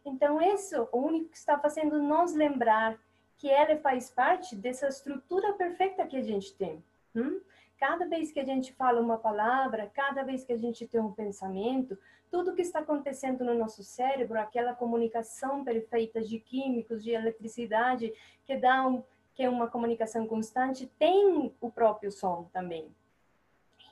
Então, 0.05 0.41
isso, 0.41 0.87
o 0.93 0.99
único 0.99 1.31
que 1.31 1.37
está 1.37 1.59
fazendo 1.59 2.01
nos 2.01 2.33
lembrar 2.33 2.97
que 3.37 3.49
ele 3.49 3.75
faz 3.75 4.09
parte 4.09 4.55
dessa 4.55 4.87
estrutura 4.87 5.51
perfeita 5.51 6.07
que 6.07 6.15
a 6.15 6.21
gente 6.21 6.55
tem. 6.55 6.81
Hum? 7.13 7.41
Cada 7.77 8.07
vez 8.07 8.31
que 8.31 8.39
a 8.39 8.45
gente 8.45 8.71
fala 8.71 9.01
uma 9.01 9.17
palavra, 9.17 9.91
cada 9.93 10.23
vez 10.23 10.45
que 10.45 10.53
a 10.53 10.57
gente 10.57 10.87
tem 10.87 11.01
um 11.01 11.11
pensamento, 11.11 11.97
tudo 12.31 12.55
que 12.55 12.61
está 12.61 12.79
acontecendo 12.79 13.43
no 13.43 13.53
nosso 13.53 13.83
cérebro, 13.83 14.39
aquela 14.39 14.73
comunicação 14.73 15.65
perfeita 15.65 16.21
de 16.21 16.39
químicos, 16.39 17.03
de 17.03 17.11
eletricidade, 17.11 18.13
que 18.45 18.55
dá 18.55 18.87
um, 18.87 19.03
que 19.39 19.43
é 19.43 19.49
uma 19.49 19.69
comunicação 19.69 20.27
constante, 20.27 20.85
tem 20.99 21.55
o 21.61 21.71
próprio 21.71 22.11
som 22.11 22.49
também. 22.51 22.93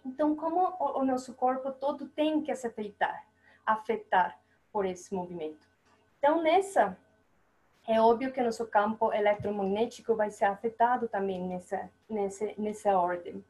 Então, 0.05 0.35
como 0.35 0.59
o, 0.77 0.99
o 0.99 1.05
nosso 1.05 1.33
corpo 1.35 1.71
todo 1.71 2.05
tem 2.09 2.41
que 2.41 2.53
se 2.53 2.67
afetar, 2.67 3.25
afetar 3.65 4.37
por 4.73 4.85
esse 4.85 5.15
movimento. 5.15 5.65
Então, 6.17 6.43
nessa, 6.43 6.97
é 7.87 8.01
óbvio 8.01 8.33
que 8.33 8.41
nosso 8.41 8.67
campo 8.67 9.13
eletromagnético 9.13 10.15
vai 10.15 10.31
ser 10.31 10.43
afetado 10.43 11.07
também 11.07 11.41
nessa, 11.47 11.89
nessa, 12.09 12.53
nessa 12.57 12.99
ordem. 12.99 13.41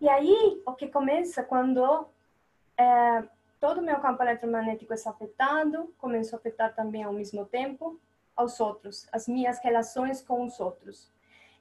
E 0.00 0.08
aí, 0.08 0.60
o 0.66 0.72
que 0.72 0.88
começa 0.88 1.44
quando 1.44 2.04
é, 2.76 3.22
todo 3.60 3.78
o 3.78 3.84
meu 3.84 4.00
campo 4.00 4.24
eletromagnético 4.24 4.92
é 4.92 4.96
afetado, 5.08 5.94
começo 5.98 6.34
a 6.34 6.38
afetar 6.40 6.74
também 6.74 7.04
ao 7.04 7.12
mesmo 7.12 7.46
tempo 7.46 7.96
aos 8.36 8.60
outros, 8.60 9.08
as 9.12 9.28
minhas 9.28 9.58
relações 9.60 10.22
com 10.22 10.44
os 10.44 10.58
outros. 10.60 11.10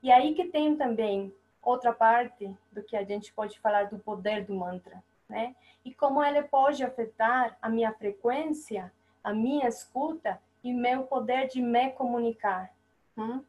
E 0.02 0.12
aí 0.12 0.34
que 0.34 0.46
tem 0.46 0.76
também 0.76 1.34
outra 1.62 1.94
parte 1.94 2.54
do 2.72 2.84
que 2.84 2.96
a 2.96 3.04
gente 3.04 3.32
pode 3.34 3.60
falar 3.60 3.86
do 3.86 4.00
poder 4.00 4.46
do 4.46 4.54
mantra, 4.54 5.04
né? 5.30 5.56
E 5.86 5.94
como 5.94 6.24
ele 6.24 6.44
pode 6.44 6.84
afetar 6.84 7.58
a 7.62 7.70
minha 7.70 7.94
frequência, 7.94 8.92
a 9.24 9.34
minha 9.34 9.68
escuta 9.68 10.40
e 10.64 10.74
meu 10.74 11.04
poder 11.04 11.48
de 11.48 11.62
me 11.62 11.90
comunicar. 11.92 12.74
Hum? 13.18 13.44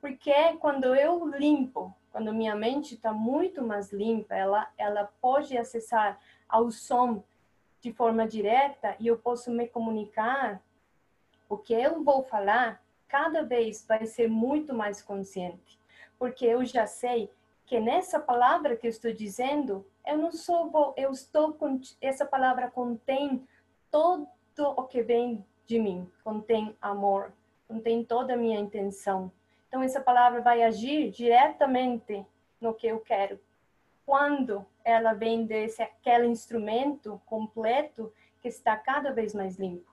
Porque 0.00 0.32
quando 0.60 0.94
eu 0.94 1.26
limpo, 1.28 1.94
quando 2.12 2.32
minha 2.32 2.54
mente 2.54 2.94
está 2.94 3.12
muito 3.12 3.62
mais 3.62 3.92
limpa, 3.92 4.34
ela, 4.34 4.68
ela 4.76 5.10
pode 5.20 5.56
acessar 5.56 6.18
ao 6.48 6.70
som 6.70 7.22
de 7.80 7.92
forma 7.92 8.26
direta 8.26 8.96
e 9.00 9.06
eu 9.06 9.18
posso 9.18 9.50
me 9.50 9.66
comunicar, 9.66 10.62
o 11.54 11.58
que 11.58 11.72
eu 11.72 12.02
vou 12.02 12.22
falar 12.22 12.82
cada 13.06 13.42
vez 13.42 13.86
vai 13.86 14.06
ser 14.06 14.28
muito 14.28 14.74
mais 14.74 15.00
consciente, 15.00 15.78
porque 16.18 16.44
eu 16.44 16.64
já 16.64 16.86
sei 16.86 17.30
que 17.64 17.78
nessa 17.78 18.18
palavra 18.18 18.76
que 18.76 18.86
eu 18.86 18.90
estou 18.90 19.12
dizendo, 19.12 19.86
eu 20.04 20.18
não 20.18 20.32
sou, 20.32 20.92
eu 20.96 21.12
estou 21.12 21.56
essa 22.00 22.26
palavra 22.26 22.68
contém 22.70 23.46
todo 23.90 24.28
o 24.58 24.82
que 24.82 25.00
vem 25.02 25.44
de 25.64 25.78
mim, 25.78 26.10
contém 26.22 26.76
amor, 26.82 27.32
contém 27.68 28.04
toda 28.04 28.34
a 28.34 28.36
minha 28.36 28.58
intenção. 28.58 29.30
Então 29.68 29.80
essa 29.82 30.00
palavra 30.00 30.40
vai 30.40 30.62
agir 30.62 31.10
diretamente 31.10 32.26
no 32.60 32.74
que 32.74 32.88
eu 32.88 32.98
quero. 32.98 33.38
Quando 34.04 34.66
ela 34.84 35.14
vem 35.14 35.46
desse 35.46 35.82
aquele 35.82 36.26
instrumento 36.26 37.20
completo 37.24 38.12
que 38.42 38.48
está 38.48 38.76
cada 38.76 39.12
vez 39.12 39.32
mais 39.32 39.56
limpo. 39.56 39.90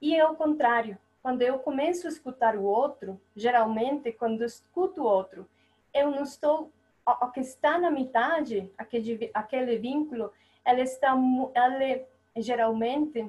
E 0.00 0.16
é 0.16 0.26
o 0.26 0.34
contrário. 0.34 0.98
Quando 1.22 1.42
eu 1.42 1.58
começo 1.58 2.06
a 2.06 2.10
escutar 2.10 2.56
o 2.56 2.64
outro, 2.64 3.20
geralmente 3.34 4.12
quando 4.12 4.44
escuto 4.44 5.02
o 5.02 5.06
outro, 5.06 5.48
eu 5.94 6.10
não 6.10 6.22
estou 6.22 6.72
o 7.04 7.30
que 7.30 7.40
está 7.40 7.78
na 7.78 7.90
metade, 7.90 8.70
aquele, 8.78 9.30
aquele 9.34 9.76
vínculo, 9.76 10.32
ela 10.64 10.80
está, 10.80 11.16
ela 11.54 12.06
geralmente 12.36 13.28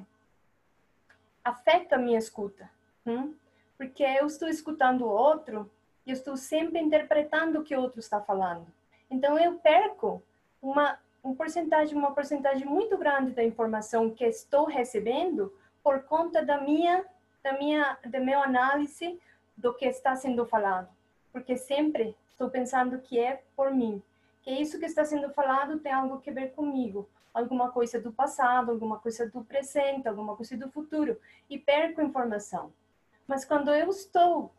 afeta 1.42 1.96
a 1.96 1.98
minha 1.98 2.18
escuta, 2.18 2.70
hum? 3.04 3.34
porque 3.76 4.04
eu 4.04 4.26
estou 4.26 4.48
escutando 4.48 5.02
o 5.02 5.08
outro 5.08 5.68
e 6.06 6.12
estou 6.12 6.36
sempre 6.36 6.78
interpretando 6.78 7.58
o 7.58 7.64
que 7.64 7.76
o 7.76 7.80
outro 7.80 7.98
está 7.98 8.20
falando. 8.20 8.66
Então 9.10 9.36
eu 9.38 9.54
perco 9.58 10.22
uma 10.62 10.98
um 11.24 11.34
porcentagem, 11.34 11.96
uma 11.96 12.12
porcentagem 12.12 12.66
muito 12.66 12.98
grande 12.98 13.32
da 13.32 13.42
informação 13.42 14.10
que 14.10 14.26
estou 14.26 14.66
recebendo 14.66 15.50
por 15.82 16.02
conta 16.02 16.44
da 16.44 16.60
minha, 16.60 17.04
da 17.44 17.52
minha, 17.52 17.98
da 18.06 18.18
meu 18.18 18.42
análise 18.42 19.20
do 19.54 19.74
que 19.74 19.84
está 19.84 20.16
sendo 20.16 20.46
falado, 20.46 20.88
porque 21.30 21.58
sempre 21.58 22.16
estou 22.30 22.48
pensando 22.48 22.98
que 22.98 23.20
é 23.20 23.42
por 23.54 23.70
mim, 23.70 24.02
que 24.42 24.50
isso 24.50 24.78
que 24.78 24.86
está 24.86 25.04
sendo 25.04 25.30
falado 25.30 25.78
tem 25.78 25.92
algo 25.92 26.20
a 26.26 26.32
ver 26.32 26.52
comigo, 26.52 27.08
alguma 27.34 27.70
coisa 27.70 28.00
do 28.00 28.10
passado, 28.10 28.70
alguma 28.70 28.98
coisa 28.98 29.28
do 29.28 29.44
presente, 29.44 30.08
alguma 30.08 30.34
coisa 30.34 30.56
do 30.56 30.70
futuro, 30.70 31.20
e 31.48 31.58
perco 31.58 32.00
informação. 32.00 32.72
Mas 33.26 33.44
quando 33.44 33.70
eu 33.72 33.90
estou 33.90 34.50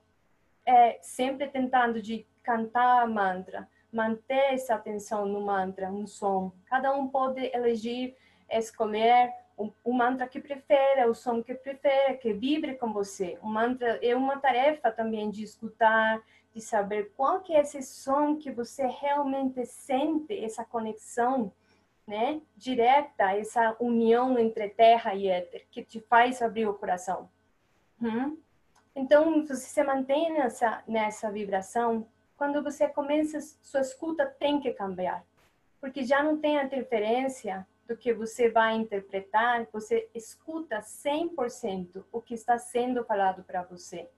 é, 0.64 1.00
sempre 1.02 1.48
tentando 1.48 2.02
de 2.02 2.26
cantar 2.44 3.08
mantra, 3.08 3.68
manter 3.92 4.54
essa 4.54 4.76
atenção 4.76 5.26
no 5.26 5.42
mantra, 5.42 5.90
no 5.90 6.08
som, 6.08 6.52
cada 6.66 6.94
um 6.94 7.08
pode 7.08 7.44
eleger, 7.54 8.16
escolher 8.50 9.34
o 9.58 9.94
mantra 9.94 10.28
que 10.28 10.40
prefere, 10.40 11.06
o 11.06 11.14
som 11.14 11.42
que 11.42 11.54
prefere, 11.54 12.18
que 12.18 12.34
vibre 12.34 12.76
com 12.76 12.92
você. 12.92 13.38
O 13.42 13.48
mantra 13.48 14.00
é 14.02 14.16
uma 14.16 14.38
tarefa 14.38 14.92
também 14.92 15.30
de 15.30 15.44
escutar, 15.44 16.22
de 16.54 16.62
saber 16.62 17.12
qual 17.16 17.42
que 17.42 17.54
é 17.54 17.62
esse 17.62 17.82
som 17.82 18.36
que 18.36 18.52
você 18.52 18.86
realmente 18.86 19.66
sente, 19.66 20.38
essa 20.44 20.66
conexão, 20.66 21.52
né, 22.06 22.42
direta, 22.56 23.36
essa 23.36 23.76
união 23.80 24.38
entre 24.38 24.70
terra 24.70 25.16
e 25.16 25.28
éter, 25.28 25.66
que 25.72 25.84
te 25.84 26.00
faz 26.00 26.42
abrir 26.42 26.68
o 26.68 26.74
coração. 26.74 27.30
Hum? 28.02 28.38
Então, 28.96 29.46
você 29.46 29.56
se 29.56 29.84
mantém 29.84 30.32
nessa, 30.32 30.84
nessa 30.88 31.32
vibração, 31.32 32.08
quando 32.38 32.62
você 32.62 32.88
começa, 32.88 33.40
sua 33.62 33.82
escuta 33.82 34.26
tem 34.26 34.60
que 34.60 34.72
cambiar, 34.72 35.24
porque 35.80 36.04
já 36.04 36.22
não 36.22 36.38
tem 36.38 36.58
a 36.58 36.64
interferência 36.64 37.66
do 37.88 37.96
que 37.96 38.14
você 38.14 38.50
vai 38.50 38.76
interpretar, 38.76 39.68
você 39.72 40.10
escuta 40.14 40.80
100% 40.80 42.04
o 42.12 42.22
que 42.22 42.34
está 42.34 42.58
sendo 42.58 43.04
falado 43.04 43.44
para 43.44 43.64
você. 43.64 44.10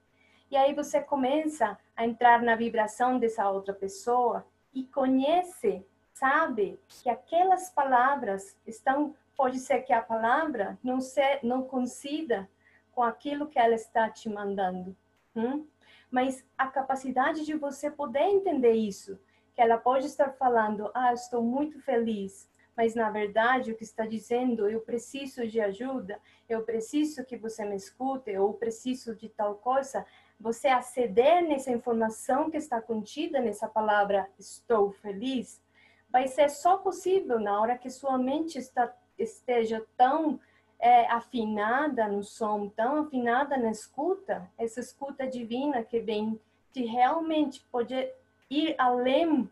E 0.50 0.56
aí 0.56 0.74
você 0.74 1.00
começa 1.00 1.78
a 1.94 2.06
entrar 2.06 2.42
na 2.42 2.56
vibração 2.56 3.18
dessa 3.18 3.50
outra 3.50 3.74
pessoa 3.74 4.46
e 4.72 4.84
conhece, 4.84 5.86
sabe 6.14 6.80
que 6.88 7.10
aquelas 7.10 7.70
palavras 7.70 8.56
estão, 8.66 9.14
pode 9.36 9.58
ser 9.58 9.80
que 9.82 9.92
a 9.92 10.00
palavra 10.00 10.78
não 10.82 11.00
se, 11.00 11.20
não 11.42 11.62
coincida 11.62 12.48
com 12.92 13.02
aquilo 13.02 13.46
que 13.46 13.58
ela 13.58 13.74
está 13.74 14.08
te 14.08 14.28
mandando. 14.28 14.96
Hum? 15.36 15.66
Mas 16.10 16.44
a 16.56 16.66
capacidade 16.68 17.44
de 17.44 17.54
você 17.54 17.90
poder 17.90 18.22
entender 18.22 18.72
isso, 18.72 19.20
que 19.54 19.60
ela 19.60 19.76
pode 19.76 20.06
estar 20.06 20.32
falando, 20.32 20.90
ah, 20.94 21.12
estou 21.12 21.42
muito 21.42 21.78
feliz, 21.82 22.48
mas 22.78 22.94
na 22.94 23.10
verdade 23.10 23.72
o 23.72 23.74
que 23.74 23.82
está 23.82 24.06
dizendo, 24.06 24.68
eu 24.68 24.80
preciso 24.80 25.44
de 25.48 25.60
ajuda, 25.60 26.20
eu 26.48 26.62
preciso 26.62 27.24
que 27.24 27.36
você 27.36 27.64
me 27.64 27.74
escute, 27.74 28.36
ou 28.38 28.54
preciso 28.54 29.16
de 29.16 29.28
tal 29.28 29.56
coisa, 29.56 30.06
você 30.38 30.68
aceder 30.68 31.42
nessa 31.42 31.72
informação 31.72 32.48
que 32.48 32.56
está 32.56 32.80
contida 32.80 33.40
nessa 33.40 33.66
palavra 33.66 34.28
estou 34.38 34.92
feliz, 34.92 35.60
vai 36.08 36.28
ser 36.28 36.48
só 36.50 36.76
possível 36.76 37.40
na 37.40 37.60
hora 37.60 37.76
que 37.76 37.90
sua 37.90 38.16
mente 38.16 38.60
está, 38.60 38.94
esteja 39.18 39.84
tão 39.96 40.38
é, 40.78 41.04
afinada 41.08 42.06
no 42.06 42.22
som, 42.22 42.68
tão 42.68 43.00
afinada 43.00 43.56
na 43.56 43.72
escuta, 43.72 44.48
essa 44.56 44.78
escuta 44.78 45.26
divina 45.26 45.82
que 45.82 45.98
vem 45.98 46.40
de 46.72 46.84
realmente 46.84 47.60
poder 47.72 48.14
ir 48.48 48.76
além, 48.78 49.50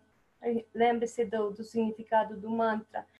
lembre-se 0.72 1.24
do, 1.24 1.50
do 1.50 1.64
significado 1.64 2.36
do 2.36 2.48
mantra, 2.48 3.04